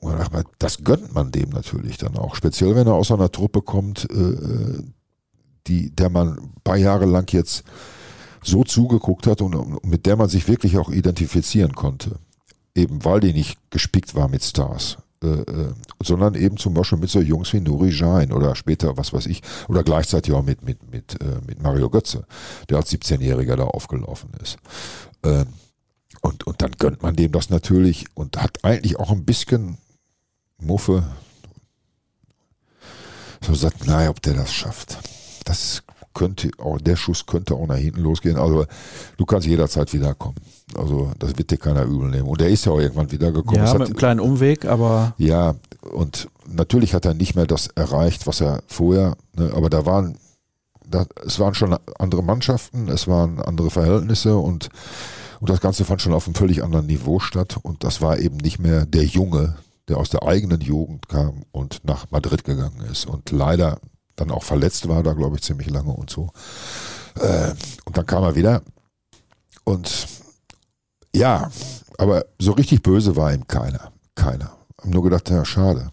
[0.58, 2.34] das gönnt man dem natürlich dann auch.
[2.34, 4.06] Speziell, wenn er aus einer Truppe kommt,
[5.66, 7.64] die, der man ein paar Jahre lang jetzt
[8.42, 12.18] so zugeguckt hat und mit der man sich wirklich auch identifizieren konnte.
[12.74, 14.98] Eben weil die nicht gespickt war mit Stars.
[15.24, 19.14] Äh, äh, sondern eben zum Beispiel mit so Jungs wie Nuri Jain oder später, was
[19.14, 22.26] weiß ich, oder gleichzeitig auch mit, mit, mit, äh, mit Mario Götze,
[22.68, 24.58] der als 17-Jähriger da aufgelaufen ist.
[25.22, 25.46] Ähm,
[26.20, 29.78] und, und dann gönnt man dem das natürlich und hat eigentlich auch ein bisschen
[30.58, 31.04] Muffe.
[33.40, 34.98] So sagt, naja, ob der das schafft.
[35.44, 35.83] Das
[36.14, 38.36] könnte auch, der Schuss könnte auch nach hinten losgehen.
[38.36, 38.64] Also
[39.16, 40.36] du kannst jederzeit wiederkommen.
[40.76, 42.28] Also das wird dir keiner übel nehmen.
[42.28, 43.56] Und er ist ja auch irgendwann wiedergekommen.
[43.56, 45.14] Ja, mit einem kleinen Umweg, aber.
[45.18, 45.54] Ja,
[45.92, 50.16] und natürlich hat er nicht mehr das erreicht, was er vorher, ne, aber da waren,
[50.88, 54.68] da, es waren schon andere Mannschaften, es waren andere Verhältnisse und,
[55.40, 57.58] und das Ganze fand schon auf einem völlig anderen Niveau statt.
[57.62, 59.56] Und das war eben nicht mehr der Junge,
[59.88, 63.06] der aus der eigenen Jugend kam und nach Madrid gegangen ist.
[63.06, 63.78] Und leider
[64.16, 66.30] dann auch verletzt war, da glaube ich ziemlich lange und so.
[67.20, 67.52] Äh,
[67.84, 68.62] und dann kam er wieder
[69.64, 70.06] und
[71.14, 71.50] ja,
[71.98, 73.92] aber so richtig böse war ihm keiner.
[74.14, 74.56] Keiner.
[74.80, 75.90] Haben nur gedacht, ja, schade.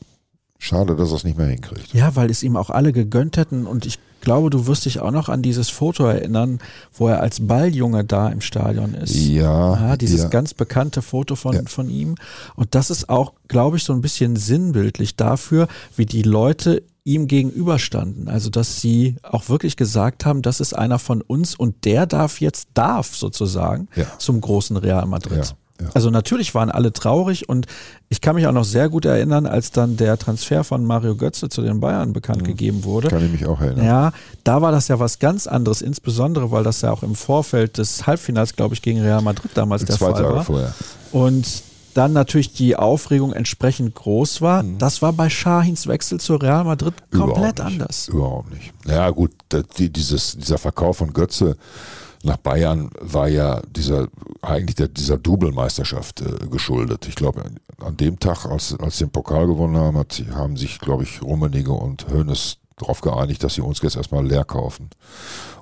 [0.57, 1.93] Schade, dass er es nicht mehr hinkriegt.
[1.93, 5.11] Ja, weil es ihm auch alle gegönnt hätten und ich glaube, du wirst dich auch
[5.11, 6.59] noch an dieses Foto erinnern,
[6.93, 9.15] wo er als Balljunge da im Stadion ist.
[9.15, 9.89] Ja.
[9.89, 10.29] ja dieses ja.
[10.29, 11.61] ganz bekannte Foto von, ja.
[11.65, 12.15] von ihm.
[12.55, 17.27] Und das ist auch, glaube ich, so ein bisschen sinnbildlich dafür, wie die Leute ihm
[17.27, 18.27] gegenüberstanden.
[18.27, 22.41] Also, dass sie auch wirklich gesagt haben, das ist einer von uns und der darf
[22.41, 24.05] jetzt, darf sozusagen ja.
[24.17, 25.45] zum großen Real Madrid.
[25.45, 25.89] Ja, ja.
[25.93, 27.65] Also natürlich waren alle traurig und
[28.09, 31.49] ich kann mich auch noch sehr gut erinnern, als dann der Transfer von Mario Götze
[31.49, 32.45] zu den Bayern bekannt mhm.
[32.45, 33.07] gegeben wurde.
[33.07, 33.85] Kann ich mich auch erinnern.
[33.85, 34.11] Ja,
[34.43, 38.05] da war das ja was ganz anderes, insbesondere weil das ja auch im Vorfeld des
[38.05, 40.43] Halbfinals, glaube ich, gegen Real Madrid damals der Fall war.
[40.43, 40.75] Vorher.
[41.11, 44.63] Und dann natürlich die Aufregung entsprechend groß war.
[44.63, 44.77] Mhm.
[44.77, 48.07] Das war bei Shahins Wechsel zu Real Madrid komplett Überhaupt anders.
[48.07, 48.73] Überhaupt nicht.
[48.85, 49.31] Ja gut,
[49.77, 51.57] die, dieses, dieser Verkauf von Götze
[52.23, 54.07] nach Bayern war ja dieser
[54.41, 57.07] eigentlich der, dieser Double-Meisterschaft äh, geschuldet.
[57.07, 57.43] Ich glaube,
[57.79, 61.21] an dem Tag, als, als sie den Pokal gewonnen haben, hat, haben sich, glaube ich,
[61.21, 64.89] Rummenigge und Hoeneß darauf geeinigt, dass sie uns jetzt erstmal leer kaufen.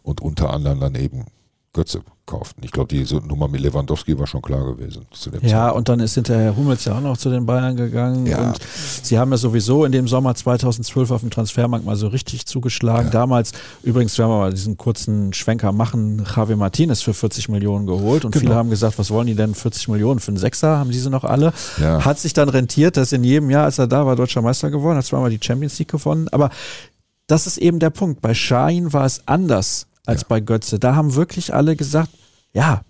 [0.01, 1.25] Und unter anderem dann eben
[1.73, 2.61] Götze kauften.
[2.63, 5.05] Ich glaube, die Nummer mit Lewandowski war schon klar gewesen.
[5.41, 5.75] ja, Zeit.
[5.75, 8.25] und dann ist hinterher Hummels ja auch noch zu den Bayern gegangen.
[8.25, 8.49] Ja.
[8.49, 8.59] Und
[9.03, 13.05] sie haben ja sowieso in dem Sommer 2012 auf dem Transfermarkt mal so richtig zugeschlagen.
[13.05, 13.11] Ja.
[13.11, 13.51] Damals,
[13.83, 18.25] übrigens, wenn wir mal diesen kurzen Schwenker machen, Javi Martinez für 40 Millionen geholt.
[18.25, 18.41] Und genau.
[18.41, 20.77] viele haben gesagt, was wollen die denn 40 Millionen für einen Sechser?
[20.77, 21.53] Haben diese noch alle?
[21.79, 22.03] Ja.
[22.05, 24.97] Hat sich dann rentiert, dass in jedem Jahr, als er da war, deutscher Meister geworden,
[24.97, 26.27] hat zweimal die Champions League gewonnen.
[26.29, 26.49] Aber
[27.27, 28.21] das ist eben der Punkt.
[28.21, 30.27] Bei Schein war es anders als ja.
[30.29, 30.79] bei Götze.
[30.79, 32.09] Da haben wirklich alle gesagt,
[32.51, 32.81] ja,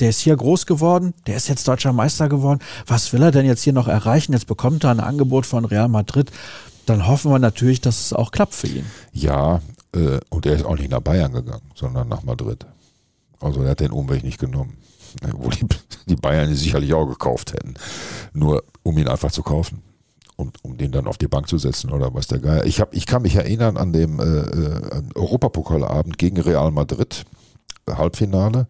[0.00, 2.58] der ist hier groß geworden, der ist jetzt deutscher Meister geworden.
[2.86, 4.32] Was will er denn jetzt hier noch erreichen?
[4.32, 6.30] Jetzt bekommt er ein Angebot von Real Madrid.
[6.86, 8.84] Dann hoffen wir natürlich, dass es auch klappt für ihn.
[9.12, 9.60] Ja,
[9.94, 12.66] äh, und er ist auch nicht nach Bayern gegangen, sondern nach Madrid.
[13.40, 14.76] Also er hat den Umweg nicht genommen.
[15.32, 15.64] Wo die,
[16.06, 17.74] die Bayern ihn sicherlich auch gekauft hätten.
[18.32, 19.80] Nur um ihn einfach zu kaufen
[20.36, 22.64] um, um den dann auf die Bank zu setzen oder was der Geier.
[22.64, 27.24] Ich, hab, ich kann mich erinnern an dem äh, äh, Europapokalabend gegen Real Madrid,
[27.88, 28.66] Halbfinale,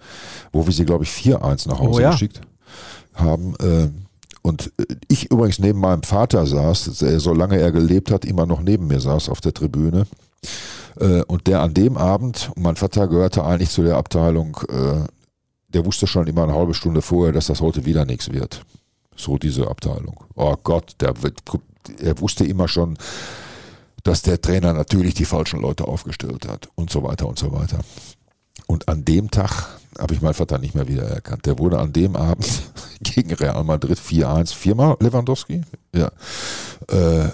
[0.53, 2.11] wo wir sie, glaube ich, 4-1 nach Hause oh, ja.
[2.11, 2.41] geschickt
[3.15, 3.55] haben.
[3.61, 3.89] Äh,
[4.43, 4.73] und
[5.09, 6.85] ich übrigens neben meinem Vater saß,
[7.17, 10.07] solange er gelebt hat, immer noch neben mir saß auf der Tribüne.
[11.01, 15.07] Äh, und der an dem Abend, mein Vater gehörte eigentlich zu der Abteilung, äh,
[15.69, 18.65] der wusste schon immer eine halbe Stunde vorher, dass das heute wieder nichts wird.
[19.17, 20.25] So diese Abteilung.
[20.35, 21.15] Oh Gott, der,
[22.01, 22.97] er wusste immer schon,
[24.03, 27.81] dass der Trainer natürlich die falschen Leute aufgestellt hat und so weiter und so weiter.
[28.67, 31.47] Und an dem Tag habe ich meinen Vater nicht mehr wiedererkannt.
[31.47, 32.63] Der wurde an dem Abend
[33.01, 35.63] gegen Real Madrid 4-1, viermal Lewandowski,
[35.95, 36.11] ja,
[36.89, 37.29] äh,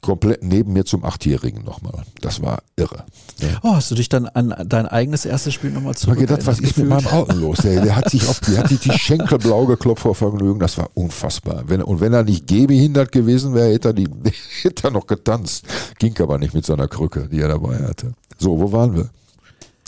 [0.00, 2.04] komplett neben mir zum Achtjährigen nochmal.
[2.20, 3.04] Das war irre.
[3.38, 3.60] Ja.
[3.62, 6.16] Oh, hast du dich dann an dein eigenes erstes Spiel nochmal zurück?
[6.16, 7.58] Ich habe gedacht, was ist mit meinem Auto los?
[7.58, 10.60] Der, der, hat sich auf die, hat sich die Schenkel blau geklopft vor Vergnügen.
[10.60, 11.64] Das war unfassbar.
[11.66, 14.08] Wenn, und wenn er nicht gehbehindert gewesen wäre, hätte er, die,
[14.62, 15.64] hätte er noch getanzt.
[15.98, 18.12] Ging aber nicht mit seiner Krücke, die er dabei hatte.
[18.38, 19.10] So, wo waren wir?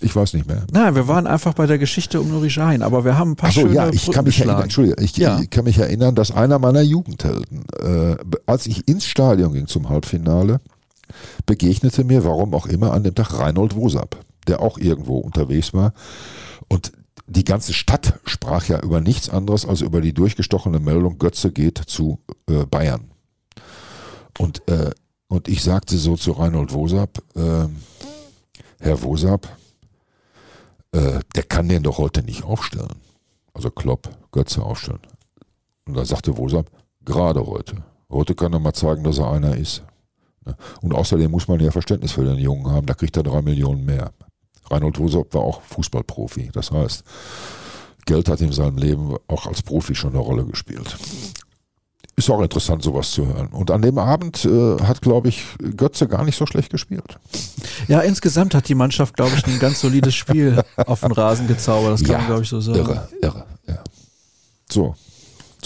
[0.02, 0.64] Ich weiß nicht mehr.
[0.72, 3.48] Nein, wir waren einfach bei der Geschichte um Nuri Sahin, aber wir haben ein paar
[3.48, 5.40] Ach so, schöne ja, ich kann mich erinnern, Entschuldige, ich, Ja.
[5.40, 9.88] ich kann mich erinnern, dass einer meiner Jugendhelden, äh, als ich ins Stadion ging zum
[9.88, 10.60] Halbfinale,
[11.46, 15.94] begegnete mir, warum auch immer, an dem Tag Reinhold Wosab, der auch irgendwo unterwegs war.
[16.68, 16.92] Und
[17.26, 21.78] die ganze Stadt sprach ja über nichts anderes als über die durchgestochene Meldung, Götze geht
[21.78, 22.18] zu
[22.50, 23.10] äh, Bayern.
[24.38, 24.90] Und, äh,
[25.28, 27.66] und ich sagte so zu Reinhold Wosab, äh,
[28.78, 29.48] Herr Wosab,
[30.96, 33.00] äh, der kann den doch heute nicht aufstellen.
[33.52, 35.00] Also Klopp, Götze aufstellen.
[35.86, 36.70] Und da sagte Wosab,
[37.04, 37.84] gerade heute.
[38.10, 39.82] Heute kann er mal zeigen, dass er einer ist.
[40.44, 40.56] Ne?
[40.80, 43.84] Und außerdem muss man ja Verständnis für den Jungen haben, da kriegt er drei Millionen
[43.84, 44.12] mehr.
[44.70, 46.50] Reinhold Wosab war auch Fußballprofi.
[46.52, 47.04] Das heißt,
[48.06, 50.96] Geld hat in seinem Leben auch als Profi schon eine Rolle gespielt.
[52.18, 53.48] Ist auch interessant, sowas zu hören.
[53.48, 55.44] Und an dem Abend äh, hat, glaube ich,
[55.76, 57.18] Götze gar nicht so schlecht gespielt.
[57.88, 61.92] Ja, insgesamt hat die Mannschaft, glaube ich, ein ganz solides Spiel auf den Rasen gezaubert.
[61.92, 62.78] Das kann Ja, man, glaube ich, so sagen.
[62.78, 63.84] Irre, irre, ja.
[64.72, 64.94] So,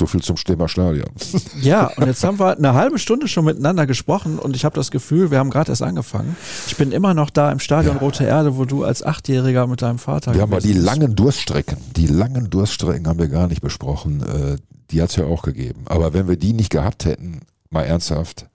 [0.00, 1.10] so viel zum Thema Stadion.
[1.60, 4.90] Ja, und jetzt haben wir eine halbe Stunde schon miteinander gesprochen und ich habe das
[4.90, 6.36] Gefühl, wir haben gerade erst angefangen.
[6.66, 9.98] Ich bin immer noch da im Stadion Rote Erde, wo du als Achtjähriger mit deinem
[9.98, 14.22] Vater Wir haben mal die langen Durststrecken, die langen Durststrecken haben wir gar nicht besprochen.
[14.22, 14.56] Äh,
[14.90, 15.82] die hat es ja auch gegeben.
[15.84, 18.46] Aber wenn wir die nicht gehabt hätten, mal ernsthaft,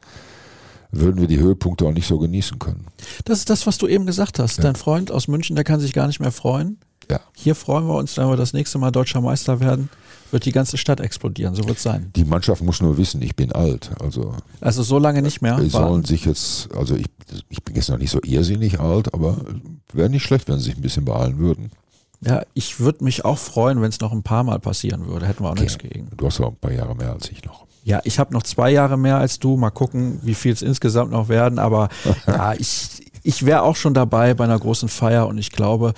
[0.92, 2.88] würden wir die Höhepunkte auch nicht so genießen können.
[3.26, 4.58] Das ist das, was du eben gesagt hast.
[4.58, 4.64] Ja.
[4.64, 6.80] Dein Freund aus München, der kann sich gar nicht mehr freuen.
[7.10, 7.20] Ja.
[7.36, 9.90] Hier freuen wir uns, wenn wir das nächste Mal deutscher Meister werden,
[10.36, 11.56] wird die ganze Stadt explodieren.
[11.56, 12.12] So wird es sein.
[12.13, 13.91] Die Mannschaft muss nur wissen, ich bin alt.
[14.02, 15.58] Also Also so lange nicht mehr.
[15.62, 17.06] die sollen sich jetzt, also ich,
[17.48, 19.38] ich bin jetzt noch nicht so irrsinnig alt, aber
[19.93, 21.71] wäre nicht schlecht, wenn sie sich ein bisschen beeilen würden.
[22.19, 25.26] Ja, ich würde mich auch freuen, wenn es noch ein paar Mal passieren würde.
[25.26, 26.10] Hätten wir auch nichts gegen.
[26.17, 27.65] Du hast ja auch ein paar Jahre mehr als ich noch.
[27.86, 29.56] Ja, ich habe noch zwei Jahre mehr als du.
[29.56, 31.60] Mal gucken, wie viel es insgesamt noch werden.
[31.60, 31.88] Aber
[32.28, 35.93] ja, ich, ich wäre auch schon dabei bei einer großen Feier und ich glaube,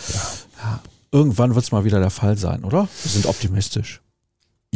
[0.61, 0.79] ja,
[1.11, 2.87] irgendwann wird es mal wieder der Fall sein, oder?
[3.03, 4.01] Wir sind optimistisch.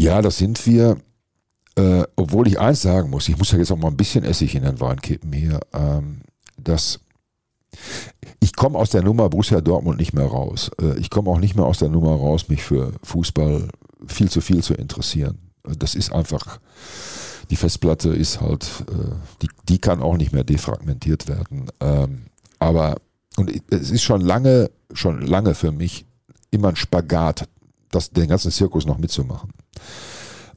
[0.02, 0.98] Ja, das sind wir.
[1.76, 4.56] Äh, obwohl ich eins sagen muss, ich muss ja jetzt auch mal ein bisschen Essig
[4.56, 5.60] in den Wein kippen hier.
[5.74, 6.22] Ähm,
[6.58, 7.00] dass
[8.40, 10.72] ich komme aus der Nummer Borussia Dortmund nicht mehr raus.
[10.82, 13.68] Äh, ich komme auch nicht mehr aus der Nummer raus, mich für Fußball
[14.08, 15.38] viel zu viel zu interessieren.
[15.68, 16.60] Äh, Das ist einfach,
[17.52, 21.68] die Festplatte ist halt, äh, die, die kann auch nicht mehr defragmentiert werden.
[21.80, 22.24] Ähm,
[22.58, 22.96] aber,
[23.38, 26.08] und es ist schon lange, schon lange für mich
[26.50, 27.48] immer ein Spagat,
[27.92, 29.52] das, den ganzen Zirkus noch mitzumachen.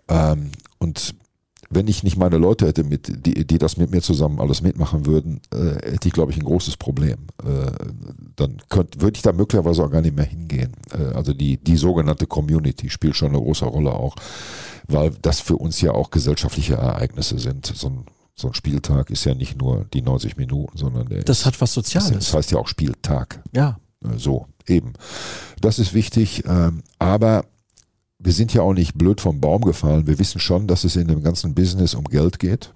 [0.08, 1.14] Ähm, und
[1.70, 5.06] wenn ich nicht meine Leute hätte, mit, die, die das mit mir zusammen alles mitmachen
[5.06, 7.26] würden, äh, hätte ich, glaube ich, ein großes Problem.
[7.42, 7.72] Äh,
[8.36, 10.72] dann könnt, würde ich da möglicherweise auch gar nicht mehr hingehen.
[10.92, 14.14] Äh, also die, die sogenannte Community spielt schon eine große Rolle auch,
[14.86, 17.66] weil das für uns ja auch gesellschaftliche Ereignisse sind.
[17.66, 18.04] So ein,
[18.36, 21.54] so ein Spieltag ist ja nicht nur die 90 Minuten, sondern der Das ist, hat
[21.60, 22.34] was das Soziales.
[22.34, 23.42] heißt ja auch Spieltag.
[23.52, 23.78] Ja.
[24.04, 24.92] Äh, So, eben.
[25.60, 27.44] Das ist wichtig, ähm, aber
[28.18, 30.06] wir sind ja auch nicht blöd vom Baum gefallen.
[30.06, 32.72] Wir wissen schon, dass es in dem ganzen Business um Geld geht.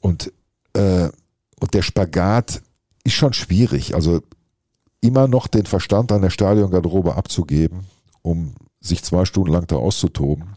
[0.00, 0.32] Und,
[0.74, 1.08] äh,
[1.60, 2.62] und der Spagat
[3.04, 3.94] ist schon schwierig.
[3.94, 4.20] Also
[5.00, 7.86] immer noch den Verstand an der Stadiongarderobe abzugeben,
[8.22, 10.56] um sich zwei Stunden lang da auszutoben.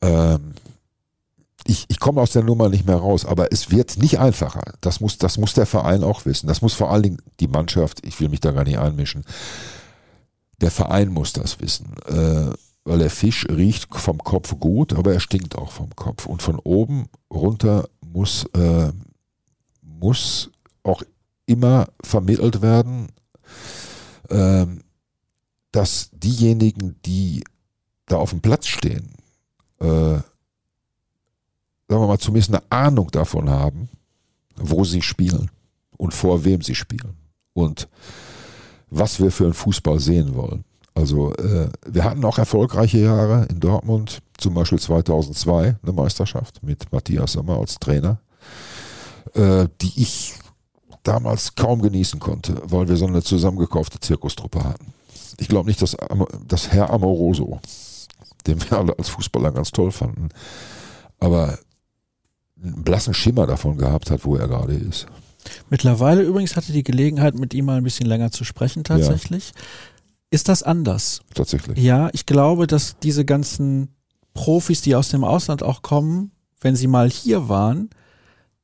[0.00, 0.54] Ähm,
[1.66, 4.74] ich, ich komme aus der Nummer nicht mehr raus, aber es wird nicht einfacher.
[4.80, 6.46] Das muss, das muss der Verein auch wissen.
[6.46, 9.24] Das muss vor allen Dingen die Mannschaft, ich will mich da gar nicht einmischen,
[10.60, 11.94] der Verein muss das wissen.
[12.06, 12.52] Äh,
[12.84, 16.26] weil der Fisch riecht vom Kopf gut, aber er stinkt auch vom Kopf.
[16.26, 18.90] Und von oben runter muss, äh,
[19.82, 20.50] muss
[20.82, 21.02] auch
[21.46, 23.08] immer vermittelt werden,
[24.28, 24.66] äh,
[25.70, 27.44] dass diejenigen, die
[28.06, 29.14] da auf dem Platz stehen,
[29.80, 30.18] äh,
[31.92, 33.90] sagen wir mal, zumindest eine Ahnung davon haben,
[34.56, 35.50] wo sie spielen
[35.98, 37.18] und vor wem sie spielen
[37.52, 37.86] und
[38.88, 40.64] was wir für einen Fußball sehen wollen.
[40.94, 46.90] Also äh, wir hatten auch erfolgreiche Jahre in Dortmund, zum Beispiel 2002 eine Meisterschaft mit
[46.92, 48.20] Matthias Sommer als Trainer,
[49.34, 50.34] äh, die ich
[51.02, 54.94] damals kaum genießen konnte, weil wir so eine zusammengekaufte Zirkustruppe hatten.
[55.38, 55.94] Ich glaube nicht, dass,
[56.48, 57.60] dass Herr Amoroso,
[58.46, 60.30] den wir alle als Fußballer ganz toll fanden,
[61.20, 61.58] aber
[62.62, 65.06] einen blassen Schimmer davon gehabt hat, wo er gerade ist.
[65.70, 69.52] Mittlerweile übrigens hatte die Gelegenheit, mit ihm mal ein bisschen länger zu sprechen tatsächlich.
[70.30, 71.20] Ist das anders?
[71.34, 71.78] Tatsächlich.
[71.78, 73.88] Ja, ich glaube, dass diese ganzen
[74.34, 77.90] Profis, die aus dem Ausland auch kommen, wenn sie mal hier waren,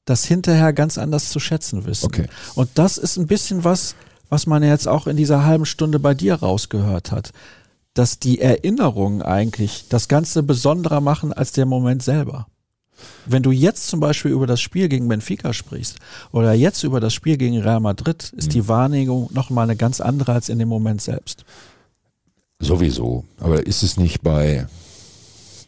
[0.05, 2.07] das hinterher ganz anders zu schätzen wissen.
[2.07, 2.27] Okay.
[2.55, 3.95] Und das ist ein bisschen was,
[4.31, 7.33] was man jetzt auch in dieser halben Stunde bei dir rausgehört hat.
[7.93, 12.47] Dass die Erinnerungen eigentlich das Ganze besonderer machen als der Moment selber.
[13.27, 15.99] Wenn du jetzt zum Beispiel über das Spiel gegen Benfica sprichst
[16.33, 18.53] oder jetzt über das Spiel gegen Real Madrid, ist mhm.
[18.53, 21.45] die Wahrnehmung nochmal eine ganz andere als in dem Moment selbst.
[22.61, 23.25] Sowieso.
[23.39, 24.67] Aber ist es nicht bei,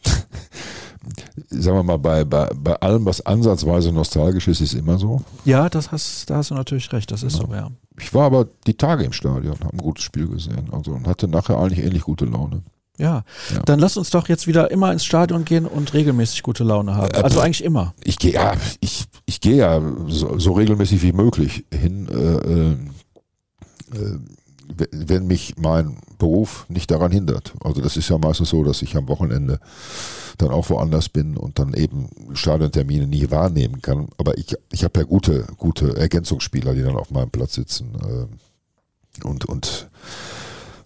[1.49, 5.21] sagen wir mal, bei, bei, bei allem, was ansatzweise nostalgisch ist, ist immer so?
[5.45, 7.45] Ja, das hast, da hast du natürlich recht, das ist ja.
[7.47, 7.71] so, ja.
[7.97, 11.27] Ich war aber die Tage im Stadion, habe ein gutes Spiel gesehen also, und hatte
[11.27, 12.63] nachher eigentlich ähnlich gute Laune.
[13.01, 13.23] Ja.
[13.51, 13.61] ja.
[13.65, 17.11] dann lass uns doch jetzt wieder immer ins Stadion gehen und regelmäßig gute Laune haben.
[17.15, 17.95] Also äh, eigentlich immer.
[18.03, 22.07] Ich gehe ja, ich, ich gehe ja so, so, regelmäßig wie möglich hin.
[22.07, 24.19] Äh, äh,
[24.91, 27.53] wenn mich mein Beruf nicht daran hindert.
[27.61, 29.59] Also das ist ja meistens so, dass ich am Wochenende
[30.37, 34.07] dann auch woanders bin und dann eben Stadiontermine nie wahrnehmen kann.
[34.17, 39.25] Aber ich, ich habe ja gute, gute Ergänzungsspieler, die dann auf meinem Platz sitzen äh,
[39.27, 39.89] und, und,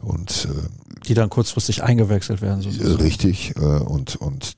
[0.03, 2.61] und äh, die dann kurzfristig eingewechselt werden.
[2.61, 3.01] Sozusagen.
[3.01, 3.55] Richtig.
[3.57, 4.57] Äh, und, und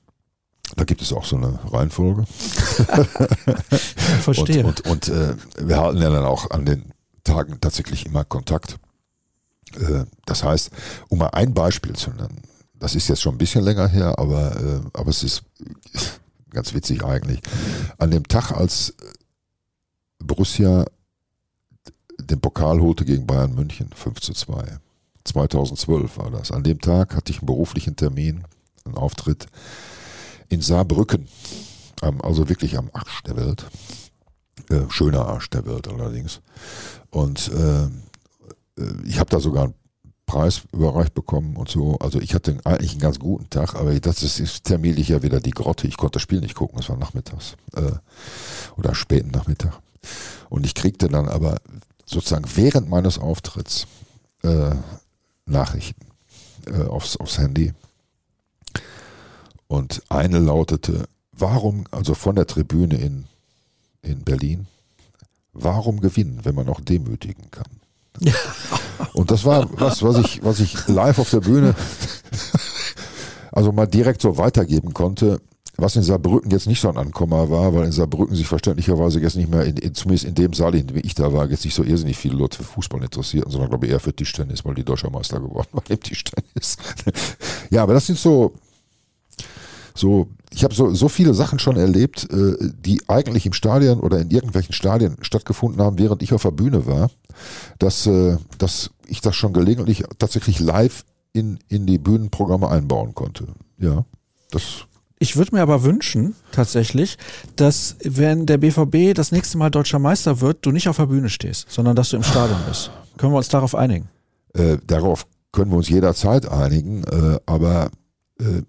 [0.75, 2.25] da gibt es auch so eine Reihenfolge.
[4.21, 4.65] Verstehe.
[4.65, 6.91] Und, und, und äh, wir halten ja dann auch an den
[7.23, 8.77] Tagen tatsächlich immer Kontakt.
[9.75, 10.71] Äh, das heißt,
[11.09, 12.41] um mal ein Beispiel zu nennen,
[12.75, 15.43] das ist jetzt schon ein bisschen länger her, aber, äh, aber es ist
[16.49, 17.39] ganz witzig eigentlich.
[17.97, 18.93] An dem Tag, als
[20.19, 20.85] Borussia
[22.19, 24.79] den Pokal holte gegen Bayern München, 5 zu 2.
[25.27, 26.51] 2012 war das.
[26.51, 28.43] An dem Tag hatte ich einen beruflichen Termin,
[28.85, 29.47] einen Auftritt
[30.49, 31.27] in Saarbrücken.
[32.01, 33.65] Also wirklich am Arsch der Welt.
[34.69, 36.41] Äh, schöner Arsch der Welt allerdings.
[37.09, 37.89] Und äh, äh,
[39.05, 39.73] ich habe da sogar einen
[40.25, 41.97] Preis überreicht bekommen und so.
[41.99, 45.51] Also ich hatte eigentlich einen ganz guten Tag, aber das ist terminlich ja wieder die
[45.51, 45.87] Grotte.
[45.87, 47.93] Ich konnte das Spiel nicht gucken, es war nachmittags äh,
[48.75, 49.79] oder späten Nachmittag.
[50.49, 51.57] Und ich kriegte dann aber
[52.05, 53.87] sozusagen während meines Auftritts
[54.43, 54.75] äh,
[55.47, 56.05] Nachrichten
[56.67, 57.73] äh, aufs, aufs Handy.
[59.67, 63.25] Und eine lautete, warum, also von der Tribüne in,
[64.01, 64.67] in Berlin,
[65.53, 67.65] warum gewinnen, wenn man auch demütigen kann?
[69.13, 71.75] Und das war was, was ich, was ich live auf der Bühne
[73.57, 75.41] also mal direkt so weitergeben konnte,
[75.77, 79.35] was in Saarbrücken jetzt nicht so ein Ankommer war, weil in Saarbrücken sich verständlicherweise jetzt
[79.35, 81.75] nicht mehr, in, in, zumindest in dem Saal, in dem ich da war, jetzt nicht
[81.75, 84.83] so irrsinnig viele Leute für Fußball interessierten, sondern glaube ich eher für Tischtennis, weil die
[84.83, 86.77] Deutscher Meister geworden waren im Tischtennis.
[87.69, 88.53] ja, aber das sind so,
[89.93, 94.19] so, ich habe so, so viele Sachen schon erlebt, äh, die eigentlich im Stadion oder
[94.19, 97.11] in irgendwelchen Stadien stattgefunden haben, während ich auf der Bühne war,
[97.77, 103.47] dass, äh, dass ich das schon gelegentlich tatsächlich live in, in die Bühnenprogramme einbauen konnte.
[103.77, 104.05] Ja,
[104.49, 104.86] das
[105.19, 107.17] ich würde mir aber wünschen, tatsächlich,
[107.55, 111.29] dass wenn der BVB das nächste Mal deutscher Meister wird, du nicht auf der Bühne
[111.29, 112.91] stehst, sondern dass du im Stadion bist.
[113.17, 114.09] Können wir uns darauf einigen?
[114.53, 117.89] Äh, darauf können wir uns jederzeit einigen, äh, aber
[118.39, 118.61] äh,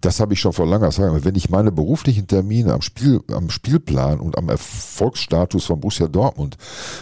[0.00, 1.24] das habe ich schon vor langer Zeit.
[1.24, 6.56] Wenn ich meine beruflichen Termine am, Spiel, am Spielplan und am Erfolgsstatus von Borussia Dortmund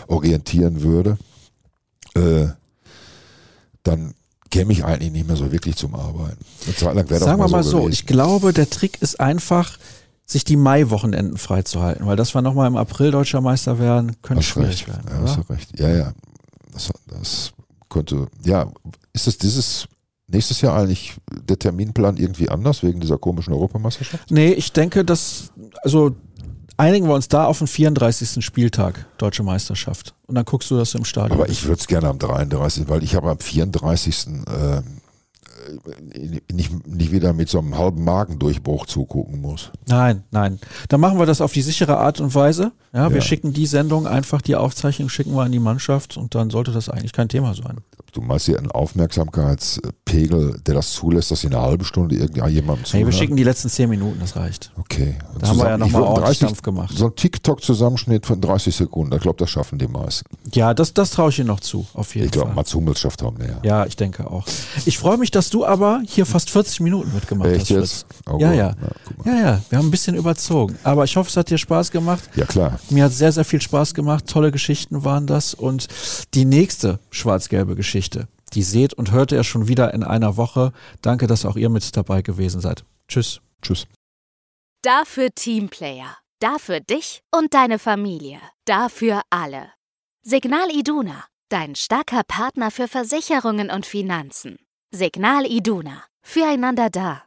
[0.08, 1.16] orientieren würde,
[2.14, 2.48] äh,
[3.82, 4.14] dann
[4.52, 6.38] käme ich eigentlich nicht mehr so wirklich zum Arbeiten.
[6.66, 9.78] Eine Zeit lang Sagen wir mal so, so ich glaube, der Trick ist einfach,
[10.26, 14.86] sich die Mai-Wochenenden freizuhalten, weil das wir nochmal im April deutscher Meister werden, könnte schwierig
[14.86, 14.88] recht.
[14.88, 15.04] werden.
[15.10, 15.80] Ja, hast du recht.
[15.80, 16.12] Ja, ja.
[16.72, 17.52] Das, das
[17.88, 18.70] könnte, ja,
[19.12, 19.88] ist es dieses
[20.28, 24.30] nächstes Jahr eigentlich der Terminplan irgendwie anders wegen dieser komischen Europameisterschaft?
[24.30, 25.50] Nee, ich denke, dass,
[25.82, 26.14] also
[26.82, 28.44] einigen wir uns da auf den 34.
[28.44, 30.14] Spieltag Deutsche Meisterschaft.
[30.26, 31.38] Und dann guckst du das im Stadion.
[31.38, 34.26] Aber ich würde es gerne am 33., weil ich habe am 34.
[34.46, 34.82] Äh,
[36.52, 39.70] nicht, nicht wieder mit so einem halben Magendurchbruch zugucken muss.
[39.86, 40.58] Nein, nein.
[40.88, 42.72] Dann machen wir das auf die sichere Art und Weise.
[42.92, 43.14] Ja, ja.
[43.14, 46.72] wir schicken die Sendung einfach, die Aufzeichnung schicken wir an die Mannschaft und dann sollte
[46.72, 47.78] das eigentlich kein Thema sein.
[48.12, 52.92] Du meinst hier einen Aufmerksamkeitspegel, der das zulässt, dass sie eine halbe Stunde irgendjemandem zuhört?
[52.92, 54.70] Nee, wir schicken die letzten zehn Minuten, das reicht.
[54.78, 55.16] Okay.
[55.32, 56.94] Und da haben wir ja nochmal ordentlich 30, Dampf gemacht.
[56.94, 60.28] So ein TikTok-Zusammenschnitt von 30 Sekunden, ich glaube, das schaffen die meisten.
[60.52, 62.50] Ja, das, das traue ich Ihnen noch zu, auf jeden ich glaub, Fall.
[62.50, 63.58] Ich glaube, Mats Hummels schafft auch mehr.
[63.62, 64.46] Ja, ich denke auch.
[64.84, 67.70] Ich freue mich, dass du aber hier fast 40 Minuten mitgemacht Echt hast.
[67.70, 68.06] jetzt?
[68.30, 68.74] Oh ja, ja.
[69.24, 70.76] Ja, ja, wir haben ein bisschen überzogen.
[70.84, 72.28] Aber ich hoffe, es hat dir Spaß gemacht.
[72.34, 72.78] Ja, klar.
[72.90, 74.26] Mir hat sehr, sehr viel Spaß gemacht.
[74.26, 75.54] Tolle Geschichten waren das.
[75.54, 75.88] Und
[76.34, 80.72] die nächste schwarz-gelbe Geschichte, die seht und hört ihr schon wieder in einer Woche.
[81.02, 82.84] Danke, dass auch ihr mit dabei gewesen seid.
[83.06, 83.40] Tschüss.
[83.62, 83.86] Tschüss.
[84.82, 86.16] Dafür Teamplayer.
[86.40, 88.40] Dafür dich und deine Familie.
[88.64, 89.70] Dafür alle.
[90.24, 91.26] Signal Iduna.
[91.48, 94.56] Dein starker Partner für Versicherungen und Finanzen.
[94.90, 96.02] Signal Iduna.
[96.22, 97.20] Füreinander da.